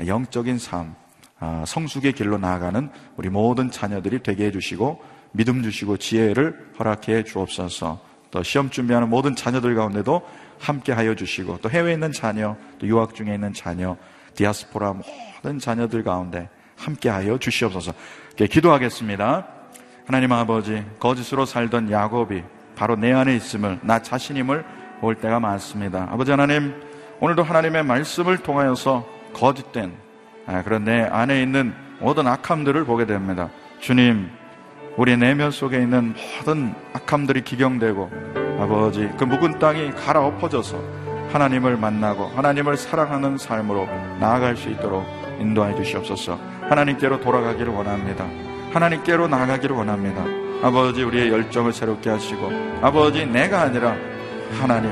영적인 0.05 0.59
삶, 0.59 0.95
아, 1.39 1.63
성숙의 1.65 2.13
길로 2.13 2.37
나아가는 2.37 2.89
우리 3.15 3.29
모든 3.29 3.71
자녀들이 3.71 4.21
되게 4.23 4.45
해주시고 4.45 5.01
믿음 5.31 5.63
주시고 5.63 5.97
지혜를 5.97 6.71
허락해 6.79 7.23
주옵소서 7.23 8.01
또 8.31 8.43
시험 8.43 8.69
준비하는 8.69 9.09
모든 9.09 9.35
자녀들 9.35 9.75
가운데도 9.75 10.21
함께 10.59 10.91
하여 10.91 11.15
주시고 11.15 11.59
또 11.61 11.69
해외에 11.69 11.93
있는 11.93 12.11
자녀, 12.11 12.55
또 12.79 12.87
유학 12.87 13.15
중에 13.15 13.33
있는 13.33 13.53
자녀, 13.53 13.95
디아스포라 14.35 14.93
모든 14.93 15.59
자녀들 15.59 16.03
가운데 16.03 16.49
함께 16.77 17.09
하여 17.09 17.37
주시옵소서. 17.37 17.93
기도하겠습니다. 18.37 19.47
하나님 20.05 20.31
아버지, 20.31 20.85
거짓으로 20.99 21.45
살던 21.45 21.91
야곱이 21.91 22.43
바로 22.75 22.95
내 22.95 23.11
안에 23.11 23.35
있음을 23.35 23.79
나 23.81 24.01
자신임을 24.01 24.63
볼 25.01 25.15
때가 25.15 25.39
많습니다. 25.39 26.07
아버지 26.11 26.31
하나님, 26.31 26.73
오늘도 27.19 27.43
하나님의 27.43 27.83
말씀을 27.83 28.37
통하여서 28.37 29.05
거짓된 29.33 29.91
아, 30.45 30.63
그런 30.63 30.85
내 30.85 31.01
안에 31.01 31.41
있는 31.41 31.73
모든 31.99 32.27
악함들을 32.27 32.85
보게 32.85 33.05
됩니다. 33.05 33.49
주님, 33.81 34.29
우리 34.95 35.17
내면 35.17 35.51
속에 35.51 35.81
있는 35.81 36.15
모든 36.37 36.73
악함들이 36.93 37.41
기경되고 37.41 38.09
아버지 38.59 39.09
그 39.17 39.25
묵은 39.25 39.59
땅이 39.59 39.91
갈아엎어져서 39.91 40.81
하나님을 41.31 41.77
만나고 41.77 42.27
하나님을 42.27 42.77
사랑하는 42.77 43.37
삶으로 43.37 43.85
나아갈 44.19 44.55
수 44.55 44.69
있도록 44.69 45.05
인도해 45.39 45.75
주시옵소서. 45.75 46.56
하나님께로 46.69 47.19
돌아가기를 47.19 47.71
원합니다. 47.71 48.25
하나님께로 48.73 49.27
나아가기를 49.27 49.75
원합니다. 49.75 50.23
아버지 50.61 51.03
우리의 51.03 51.29
열정을 51.29 51.71
새롭게 51.73 52.09
하시고 52.09 52.51
아버지 52.81 53.25
내가 53.25 53.61
아니라 53.61 53.95
하나님 54.59 54.91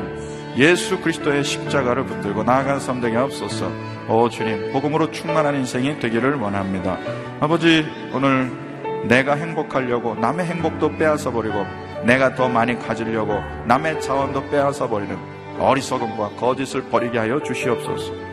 예수 0.57 0.99
그리스도의 1.01 1.43
십자가를 1.43 2.05
붙들고 2.05 2.43
나아간 2.43 2.79
삶 2.79 3.01
되게 3.01 3.17
없소서. 3.17 3.69
오 4.07 4.29
주님 4.29 4.71
복음으로 4.71 5.11
충만한 5.11 5.55
인생이 5.55 5.99
되기를 5.99 6.35
원합니다. 6.35 6.97
아버지 7.39 7.85
오늘 8.13 8.51
내가 9.07 9.35
행복하려고 9.35 10.15
남의 10.15 10.45
행복도 10.45 10.97
빼앗아 10.97 11.31
버리고 11.31 11.65
내가 12.05 12.35
더 12.35 12.47
많이 12.47 12.77
가지려고 12.77 13.39
남의 13.65 13.99
자원도 13.99 14.49
빼앗아 14.49 14.87
버리는 14.87 15.17
어리석음과 15.59 16.31
거짓을 16.37 16.83
버리게 16.83 17.17
하여 17.17 17.41
주시옵소서. 17.41 18.24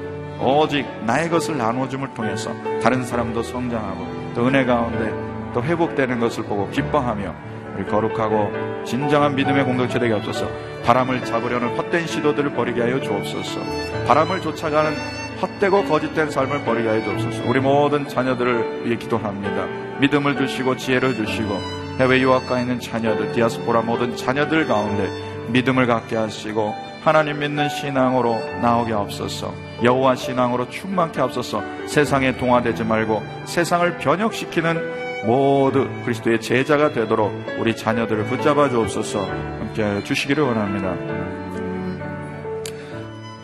오직 0.42 0.86
나의 1.04 1.30
것을 1.30 1.56
나눠줌을 1.56 2.14
통해서 2.14 2.50
다른 2.82 3.04
사람도 3.04 3.42
성장하고 3.42 4.32
또 4.34 4.46
은혜 4.46 4.64
가운데 4.64 5.12
또 5.54 5.62
회복되는 5.62 6.18
것을 6.18 6.44
보고 6.44 6.68
기뻐하며 6.70 7.34
우리 7.76 7.84
거룩하고 7.86 8.84
진정한 8.84 9.34
믿음의 9.34 9.64
공동체 9.64 9.98
되게 9.98 10.12
없어서 10.14 10.48
바람을 10.84 11.24
잡으려는 11.24 11.76
헛된 11.76 12.06
시도들을 12.06 12.52
버리게 12.54 12.80
하여 12.80 13.00
주옵소서. 13.00 13.60
바람을 14.06 14.40
쫓아가는 14.40 14.92
헛되고 15.40 15.84
거짓된 15.84 16.30
삶을 16.30 16.64
버리게 16.64 16.88
하여 16.88 17.02
주옵소서. 17.02 17.48
우리 17.48 17.60
모든 17.60 18.08
자녀들을 18.08 18.86
위해 18.86 18.96
기도합니다. 18.96 19.66
믿음을 20.00 20.36
주시고 20.36 20.76
지혜를 20.76 21.14
주시고 21.14 21.82
해외 22.00 22.20
유학 22.20 22.46
가 22.48 22.60
있는 22.60 22.80
자녀들, 22.80 23.32
디아스포라 23.32 23.82
모든 23.82 24.16
자녀들 24.16 24.66
가운데 24.66 25.08
믿음을 25.48 25.86
갖게 25.86 26.16
하시고 26.16 26.74
하나님 27.04 27.40
믿는 27.40 27.68
신앙으로 27.68 28.34
나오게 28.60 28.92
없어서 28.92 29.52
여호와 29.82 30.14
신앙으로 30.14 30.68
충만케 30.68 31.20
없어서 31.20 31.62
세상에 31.86 32.36
동화되지 32.36 32.84
말고 32.84 33.22
세상을 33.44 33.98
변혁시키는 33.98 35.26
모두 35.26 35.88
그리스도의 36.04 36.40
제자가 36.40 36.92
되도록 36.92 37.32
우리 37.58 37.76
자녀들을 37.76 38.24
붙잡아 38.24 38.68
주옵소서 38.68 39.24
함께 39.24 40.02
주시기를 40.04 40.42
원합니다. 40.42 40.96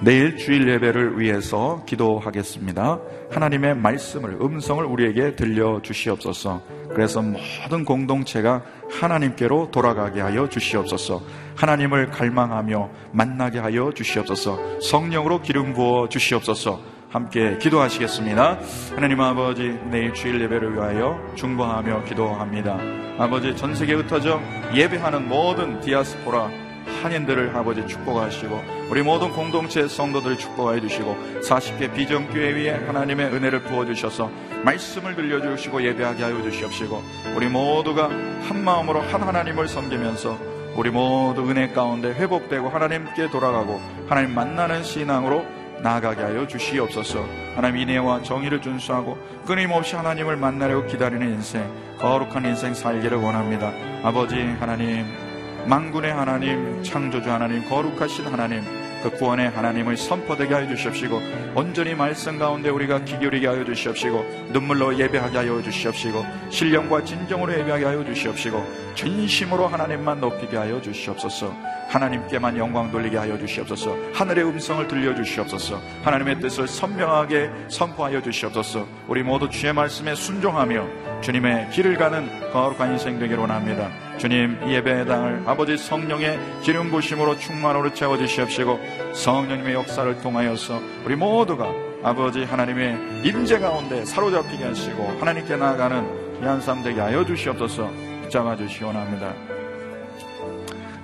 내일 0.01 0.37
주일 0.37 0.69
예배를 0.69 1.19
위해서 1.19 1.83
기도하겠습니다. 1.85 3.01
하나님의 3.31 3.77
말씀을, 3.77 4.39
음성을 4.41 4.85
우리에게 4.85 5.35
들려 5.35 5.81
주시옵소서. 5.83 6.63
그래서 6.91 7.21
모든 7.21 7.85
공동체가 7.85 8.63
하나님께로 8.91 9.71
돌아가게 9.71 10.21
하여 10.21 10.49
주시옵소서. 10.49 11.23
하나님을 11.57 12.11
갈망하며 12.11 12.91
만나게 13.13 13.59
하여 13.59 13.93
주시옵소서. 13.95 14.81
성령으로 14.81 15.43
기름 15.43 15.75
부어 15.75 16.09
주시옵소서. 16.09 16.81
함께 17.11 17.57
기도하시겠습니다. 17.59 18.59
하나님 18.95 19.21
아버지, 19.21 19.79
내일 19.91 20.13
주일 20.13 20.41
예배를 20.43 20.75
위하여 20.75 21.19
중보하며 21.37 22.05
기도합니다. 22.05 22.79
아버지, 23.19 23.57
전 23.57 23.75
세계에 23.75 23.97
흩어져 23.97 24.41
예배하는 24.75 25.27
모든 25.29 25.81
디아스포라 25.81 26.68
한인들을 27.03 27.55
아버지 27.55 27.87
축복하시고 27.87 28.89
우리 28.91 29.03
모든 29.03 29.31
공동체 29.31 29.87
성도들 29.87 30.39
축복하여 30.39 30.81
주시고 30.81 31.17
40개 31.43 31.95
비전교회 31.95 32.55
위에 32.55 32.71
하나님의 32.87 33.27
은혜를 33.27 33.63
부어주셔서 33.63 34.31
말씀을 34.65 35.15
들려주시고 35.15 35.83
예배하게 35.83 36.23
하여 36.23 36.43
주시옵시고 36.43 37.03
우리 37.37 37.49
모두가 37.49 38.05
한 38.09 38.65
마음으로 38.65 39.01
한 39.01 39.23
하나님을 39.23 39.69
섬기면서 39.69 40.39
우리 40.77 40.91
모두 40.91 41.49
은혜 41.51 41.69
가운데 41.69 42.09
회복되고 42.11 42.69
하나님께 42.69 43.31
돌아가고 43.31 43.81
하나님 44.09 44.35
만나는 44.35 44.83
신앙으로 44.83 45.45
나아가게 45.83 46.23
하여 46.23 46.47
주시옵소서. 46.47 47.25
하나님 47.55 47.83
인애와 47.83 48.23
정의를 48.23 48.61
준수하고 48.61 49.17
끊임없이 49.47 49.97
하나님을 49.97 50.37
만나려고 50.37 50.87
기다리는 50.87 51.27
인생, 51.29 51.69
거룩한 51.99 52.45
인생 52.45 52.75
살기를 52.75 53.19
원합니다. 53.19 53.73
아버지 54.03 54.37
하나님 54.37 55.28
망군의 55.67 56.13
하나님, 56.13 56.83
창조주 56.83 57.31
하나님, 57.31 57.69
거룩하신 57.69 58.27
하나님, 58.27 58.63
그 59.03 59.11
구원의 59.11 59.51
하나님을 59.51 59.97
선포되게 59.97 60.55
하여 60.55 60.69
주시옵시고 60.69 61.21
온전히 61.55 61.95
말씀 61.95 62.39
가운데 62.39 62.69
우리가 62.69 63.05
기울이게 63.05 63.47
하여 63.47 63.65
주시옵시고 63.65 64.49
눈물로 64.53 64.99
예배하게 64.99 65.39
하여 65.39 65.63
주시옵시고 65.63 66.25
신령과 66.51 67.05
진정으로 67.05 67.53
예배하게 67.61 67.85
하여 67.85 68.05
주시옵시고 68.05 68.65
전심으로 68.95 69.69
하나님만 69.69 70.21
높이게 70.21 70.57
하여 70.57 70.81
주시옵소서. 70.81 71.55
하나님께만 71.89 72.59
영광 72.59 72.91
돌리게 72.91 73.17
하여 73.17 73.39
주시옵소서. 73.39 73.97
하늘의 74.13 74.45
음성을 74.45 74.87
들려 74.89 75.15
주시옵소서. 75.15 75.81
하나님의 76.03 76.41
뜻을 76.41 76.67
선명하게 76.69 77.51
선포하여 77.69 78.21
주시옵소서. 78.21 78.87
우리 79.07 79.23
모두 79.23 79.49
주의 79.49 79.73
말씀에 79.73 80.15
순종하며 80.15 81.21
주님의 81.23 81.71
길을 81.71 81.97
가는 81.97 82.29
거룩한 82.53 82.93
인생 82.93 83.19
되기를 83.19 83.39
원합니다 83.39 84.08
주님 84.19 84.59
예배의 84.69 85.07
당을 85.07 85.45
아버지 85.47 85.77
성령의 85.79 86.39
기름 86.63 86.91
부심으로 86.91 87.39
충만으로 87.39 87.95
채워 87.95 88.19
주시옵시고 88.19 88.79
성령님의 89.15 89.75
역사를 89.75 90.21
통하여서 90.21 90.81
우리 91.05 91.15
모두가 91.15 91.73
아버지 92.03 92.43
하나님의 92.43 93.23
임재 93.25 93.61
가운데 93.61 94.05
사로잡히게 94.05 94.65
하시고 94.65 95.19
하나님께 95.21 95.57
나아가는 95.57 96.61
삶 96.61 96.83
되게 96.83 97.01
하여 97.01 97.25
주시옵소서 97.25 97.91
붙잡아 98.23 98.57
주시원합니다 98.57 99.49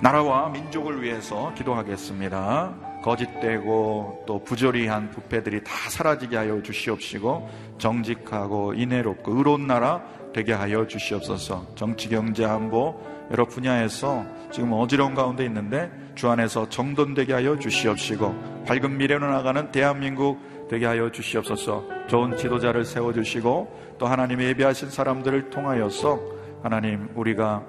나라와 0.01 0.49
민족을 0.49 1.01
위해서 1.01 1.51
기도하겠습니다. 1.55 2.75
거짓되고 3.01 4.23
또 4.27 4.43
부조리한 4.43 5.09
부패들이 5.11 5.63
다 5.63 5.71
사라지게 5.89 6.35
하여 6.37 6.61
주시옵시고 6.61 7.49
정직하고 7.77 8.73
인애롭고 8.73 9.35
의로운 9.35 9.67
나라 9.67 10.03
되게 10.35 10.51
하여 10.51 10.85
주시옵소서. 10.85 11.65
정치, 11.75 12.09
경제, 12.09 12.43
안보 12.43 13.01
여러 13.31 13.45
분야에서 13.45 14.25
지금 14.51 14.73
어지러운 14.73 15.15
가운데 15.15 15.45
있는데 15.45 15.89
주 16.13 16.29
안에서 16.29 16.67
정돈되게 16.67 17.31
하여 17.31 17.57
주시옵시고 17.57 18.65
밝은 18.67 18.97
미래로 18.97 19.31
나가는 19.31 19.71
대한민국 19.71 20.37
되게 20.69 20.87
하여 20.87 21.09
주시옵소서. 21.09 21.85
좋은 22.09 22.35
지도자를 22.35 22.83
세워 22.83 23.13
주시고 23.13 23.95
또 23.97 24.07
하나님의 24.07 24.47
예비하신 24.49 24.89
사람들을 24.89 25.51
통하여서 25.51 26.19
하나님 26.61 27.07
우리가 27.15 27.63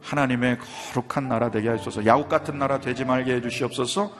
하나님의 0.00 0.58
거룩한 0.94 1.28
나라 1.28 1.50
되게 1.50 1.70
하소서. 1.70 2.06
야곱 2.06 2.28
같은 2.28 2.56
나라 2.56 2.78
되지 2.78 3.04
말게 3.04 3.34
해 3.34 3.40
주시옵소서. 3.40 4.12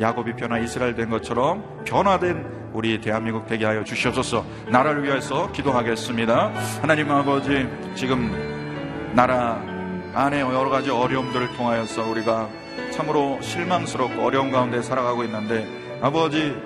야곱이 0.00 0.34
변화 0.34 0.58
이스라엘 0.58 0.94
된 0.94 1.08
것처럼 1.08 1.84
변화된 1.84 2.70
우리 2.72 3.00
대한민국 3.00 3.46
되게 3.46 3.64
하여 3.64 3.84
주시옵소서. 3.84 4.44
나라를 4.68 5.04
위해서 5.04 5.50
기도하겠습니다. 5.52 6.52
하나님 6.82 7.10
아버지, 7.10 7.68
지금 7.94 9.12
나라 9.14 9.62
안에 10.14 10.40
여러 10.40 10.68
가지 10.68 10.90
어려움들을 10.90 11.56
통하여서 11.56 12.08
우리가 12.08 12.48
참으로 12.90 13.38
실망스럽고 13.40 14.22
어려운 14.22 14.50
가운데 14.50 14.82
살아가고 14.82 15.24
있는데 15.24 15.66
아버지, 16.02 16.56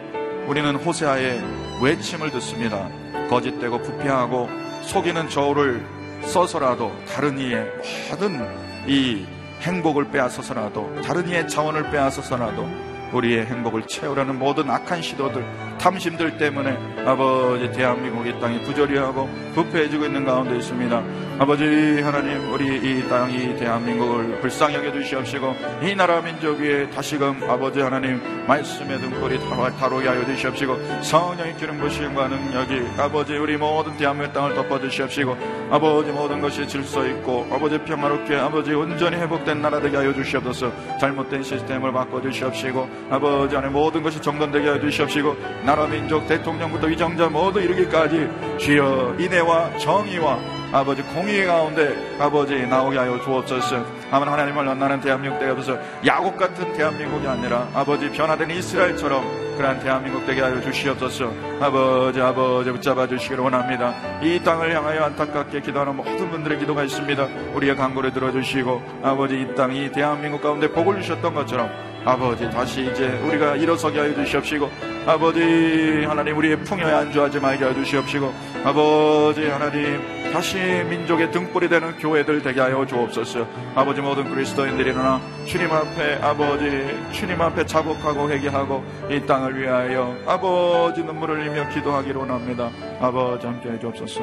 우리는 0.46 0.74
호세아의 0.76 1.42
외침을 1.82 2.30
듣습니다. 2.30 2.88
거짓되고 3.28 3.82
부패하고 3.82 4.48
속이는 4.82 5.28
저울을 5.28 5.84
써서라도 6.22 6.90
다른 7.06 7.38
이의 7.38 7.66
모든 8.10 8.40
이 8.86 9.26
행복을 9.60 10.10
빼앗아서라도 10.10 11.02
다른 11.02 11.28
이의 11.28 11.46
자원을 11.48 11.90
빼앗아서라도 11.90 12.87
우리의 13.12 13.46
행복을 13.46 13.86
채우려는 13.86 14.38
모든 14.38 14.70
악한 14.70 15.02
시도들, 15.02 15.44
탐심들 15.78 16.36
때문에 16.36 16.76
아버지 17.06 17.70
대한민국의 17.72 18.38
땅이 18.40 18.62
부조리하고 18.62 19.28
부패해지고 19.54 20.04
있는 20.06 20.24
가운데 20.24 20.56
있습니다. 20.56 21.02
아버지 21.38 22.00
하나님 22.02 22.52
우리 22.52 22.66
이 22.76 23.08
땅 23.08 23.30
이 23.30 23.56
대한민국을 23.56 24.40
불쌍히 24.40 24.74
여겨 24.74 24.92
주시옵시고 24.92 25.54
이 25.82 25.94
나라 25.94 26.20
민족 26.20 26.58
위에 26.58 26.90
다시금 26.90 27.40
아버지 27.48 27.80
하나님 27.80 28.20
말씀의 28.46 28.98
등불이 28.98 29.38
다루게 29.78 30.08
하여 30.08 30.24
주시옵시고 30.26 31.02
성령의 31.02 31.56
기름 31.56 31.78
부심과 31.78 32.28
능력이 32.28 33.00
아버지 33.00 33.34
우리 33.36 33.56
모든 33.56 33.96
대한민국 33.96 34.32
땅을 34.34 34.54
덮어 34.54 34.80
주시옵시고 34.80 35.36
아버지 35.70 36.10
모든 36.10 36.40
것이 36.40 36.66
질서 36.66 37.06
있고 37.06 37.46
아버지 37.52 37.78
평화롭게 37.78 38.34
아버지 38.36 38.72
온전히 38.72 39.16
회복된 39.16 39.62
나라 39.62 39.80
되게 39.80 39.96
하여 39.96 40.12
주시옵소서 40.12 40.72
잘못된 40.98 41.42
시스템을 41.42 41.92
바꿔 41.92 42.20
주시옵시고 42.20 42.88
아버지 43.10 43.56
안에 43.56 43.68
모든 43.68 44.02
것이 44.02 44.20
정돈되게 44.20 44.68
하여 44.68 44.80
주시옵시고 44.80 45.36
나라 45.68 45.86
민족 45.86 46.26
대통령부터 46.26 46.86
위정자 46.86 47.28
모두 47.28 47.60
이르기까지 47.60 48.26
주여 48.56 49.16
인애와 49.18 49.76
정의와 49.76 50.38
아버지 50.72 51.02
공의 51.02 51.44
가운데 51.44 51.94
아버지 52.18 52.66
나오게 52.66 52.96
하여 52.96 53.20
주옵소서. 53.20 53.84
아멘. 54.10 54.28
하나님을 54.28 54.64
만나는 54.64 55.02
대한민국 55.02 55.38
되게 55.38 55.50
하소서 55.50 55.78
야곱 56.06 56.38
같은 56.38 56.72
대한민국이 56.72 57.26
아니라 57.28 57.68
아버지 57.74 58.10
변화된 58.10 58.50
이스라엘처럼 58.50 59.22
그러한 59.58 59.80
대한민국 59.80 60.24
되게 60.24 60.40
하여 60.40 60.58
주시옵소서. 60.58 61.34
아버지 61.60 62.18
아버지 62.18 62.70
붙잡아 62.70 63.06
주시기를 63.06 63.44
원합니다. 63.44 63.92
이 64.22 64.40
땅을 64.42 64.74
향하여 64.74 65.04
안타깝게 65.04 65.60
기도하는 65.60 65.96
모든 65.96 66.30
분들의 66.30 66.60
기도가 66.60 66.82
있습니다. 66.84 67.28
우리의 67.54 67.76
강구를 67.76 68.14
들어주시고 68.14 69.00
아버지 69.02 69.38
이 69.42 69.54
땅이 69.54 69.92
대한민국 69.92 70.40
가운데 70.40 70.70
복을 70.70 71.02
주셨던 71.02 71.34
것처럼 71.34 71.68
아버지 72.08 72.48
다시 72.48 72.90
이제 72.90 73.06
우리가 73.18 73.56
일어서게 73.56 73.98
하여 73.98 74.14
주시옵시고 74.14 74.70
아버지 75.06 76.04
하나님 76.06 76.38
우리의 76.38 76.58
풍요에 76.64 76.90
안주하지 76.90 77.38
말게 77.38 77.64
하여 77.64 77.74
주시옵시고 77.74 78.32
아버지 78.64 79.46
하나님 79.46 80.32
다시 80.32 80.56
민족의 80.88 81.30
등불이 81.32 81.68
되는 81.68 81.98
교회들 81.98 82.42
되게 82.42 82.60
하여 82.60 82.86
주옵소서. 82.86 83.46
아버지 83.74 84.00
모든 84.00 84.30
그리스도인들이 84.30 84.90
일어나 84.90 85.20
주님 85.44 85.70
앞에 85.70 86.14
아버지 86.22 86.64
주님 87.12 87.42
앞에 87.42 87.66
자복하고 87.66 88.30
회개하고 88.30 88.84
이 89.10 89.20
땅을 89.26 89.60
위하여 89.60 90.16
아버지 90.26 91.02
눈물을 91.02 91.40
흘리며 91.40 91.68
기도하기로 91.68 92.20
원합니다. 92.20 92.70
아버지 93.02 93.46
함께 93.46 93.68
해 93.68 93.78
주옵소서. 93.78 94.20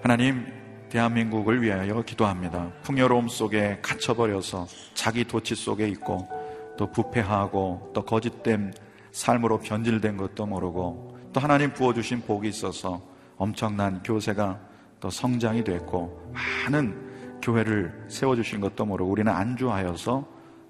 하나님 0.00 0.59
대한민국을 0.90 1.62
위하여 1.62 2.02
기도합니다. 2.02 2.70
풍요로움 2.82 3.28
속에 3.28 3.78
갇혀버려서 3.80 4.66
자기 4.92 5.24
도치 5.24 5.54
속에 5.54 5.88
있고 5.88 6.28
또 6.76 6.90
부패하고 6.90 7.92
또 7.94 8.04
거짓된 8.04 8.74
삶으로 9.12 9.58
변질된 9.58 10.16
것도 10.16 10.46
모르고 10.46 11.16
또 11.32 11.40
하나님 11.40 11.72
부어주신 11.72 12.22
복이 12.22 12.48
있어서 12.48 13.00
엄청난 13.36 14.02
교세가 14.02 14.58
또 14.98 15.08
성장이 15.08 15.64
됐고 15.64 16.32
많은 16.32 17.38
교회를 17.40 18.06
세워주신 18.08 18.60
것도 18.60 18.84
모르고 18.84 19.10
우리는 19.10 19.32
안주하여서 19.32 20.24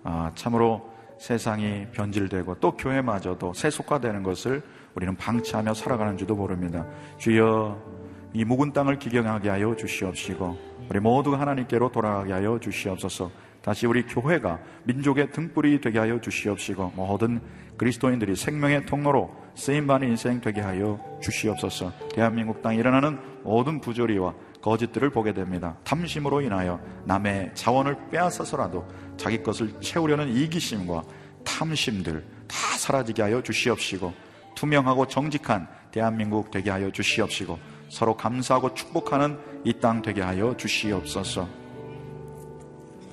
아, 0.05 0.31
참으로 0.35 0.89
세상이 1.19 1.87
변질되고 1.93 2.57
또 2.61 2.77
교회마저도 2.77 3.53
세속화되는 3.53 4.23
것을 4.23 4.63
우리는 4.95 5.15
방치하며 5.17 5.75
살아가는 5.75 6.17
줄도 6.17 6.35
모릅니다. 6.35 6.87
주여 7.19 8.00
이 8.33 8.45
묵은 8.45 8.73
땅을 8.73 8.99
기경하게 8.99 9.49
하여 9.49 9.75
주시옵시고 9.75 10.71
우리 10.89 11.01
모두가 11.01 11.41
하나님께로 11.41 11.91
돌아가게 11.91 12.33
하여 12.33 12.59
주시옵소서. 12.61 13.31
다시 13.63 13.87
우리 13.87 14.05
교회가 14.05 14.59
민족의 14.85 15.33
등불이 15.33 15.81
되게 15.81 15.99
하여 15.99 16.21
주시옵시고 16.21 16.93
모든 16.97 17.41
그리스도인들이 17.77 18.35
생명의 18.37 18.87
통로로 18.87 19.35
쓰임받는 19.55 20.09
인생 20.09 20.41
되게 20.41 20.61
하여 20.61 20.99
주시옵소서. 21.21 21.93
대한민국 22.15 22.63
땅에 22.63 22.77
일어나는 22.77 23.19
모든 23.43 23.81
부조리와 23.81 24.35
거짓들을 24.63 25.11
보게 25.11 25.33
됩니다. 25.33 25.77
탐심으로 25.85 26.41
인하여 26.43 26.81
남의 27.05 27.53
자원을 27.55 27.97
빼앗아서라도 28.11 28.87
자기 29.17 29.43
것을 29.43 29.81
채우려는 29.81 30.29
이기심과 30.29 31.03
탐심들 31.45 32.25
다 32.47 32.57
사라지게 32.79 33.23
하여 33.23 33.43
주시옵시고 33.43 34.13
투명하고 34.55 35.07
정직한 35.07 35.69
대한민국 35.91 36.51
되게 36.51 36.71
하여 36.71 36.91
주시옵시고 36.91 37.59
서로 37.91 38.17
감사하고 38.17 38.75
축복하는 38.75 39.39
이 39.65 39.75
땅 39.75 40.01
되게 40.01 40.23
하여 40.23 40.57
주시옵소서. 40.57 41.47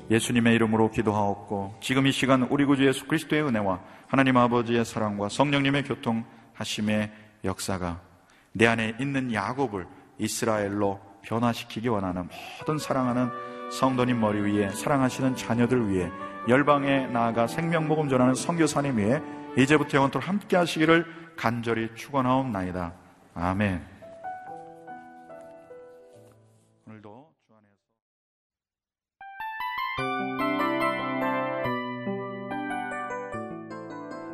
예수님의 0.09 0.55
이름으로 0.55 0.91
기도하옵고 0.91 1.75
지금 1.81 2.07
이 2.07 2.11
시간 2.11 2.43
우리 2.43 2.63
구주 2.63 2.87
예수 2.87 3.05
그리스도의 3.07 3.43
은혜와 3.43 3.81
하나님 4.07 4.37
아버지의 4.37 4.85
사랑과 4.85 5.27
성령님의 5.27 5.83
교통하심의 5.83 7.11
역사가 7.43 7.99
내 8.53 8.67
안에 8.67 8.95
있는 8.99 9.33
야곱을 9.33 9.85
이스라엘로 10.17 11.01
변화시키기 11.23 11.89
원하는 11.89 12.29
모든 12.59 12.77
사랑하는 12.77 13.29
성도님 13.69 14.19
머리 14.19 14.39
위에 14.39 14.69
사랑하시는 14.69 15.35
자녀들 15.35 15.91
위에 15.91 16.09
열방에 16.47 17.07
나아가 17.07 17.47
생명복음 17.47 18.07
전하는 18.07 18.33
성교사님 18.33 18.97
위에 18.97 19.21
이제부터 19.57 19.97
영원토록 19.97 20.25
함께 20.25 20.55
하시기를 20.55 21.05
간절히 21.35 21.89
축원하옵나이다. 21.95 22.93
아멘. 23.33 23.96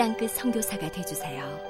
땅끝 0.00 0.30
성교사가 0.30 0.90
되주세요 0.90 1.69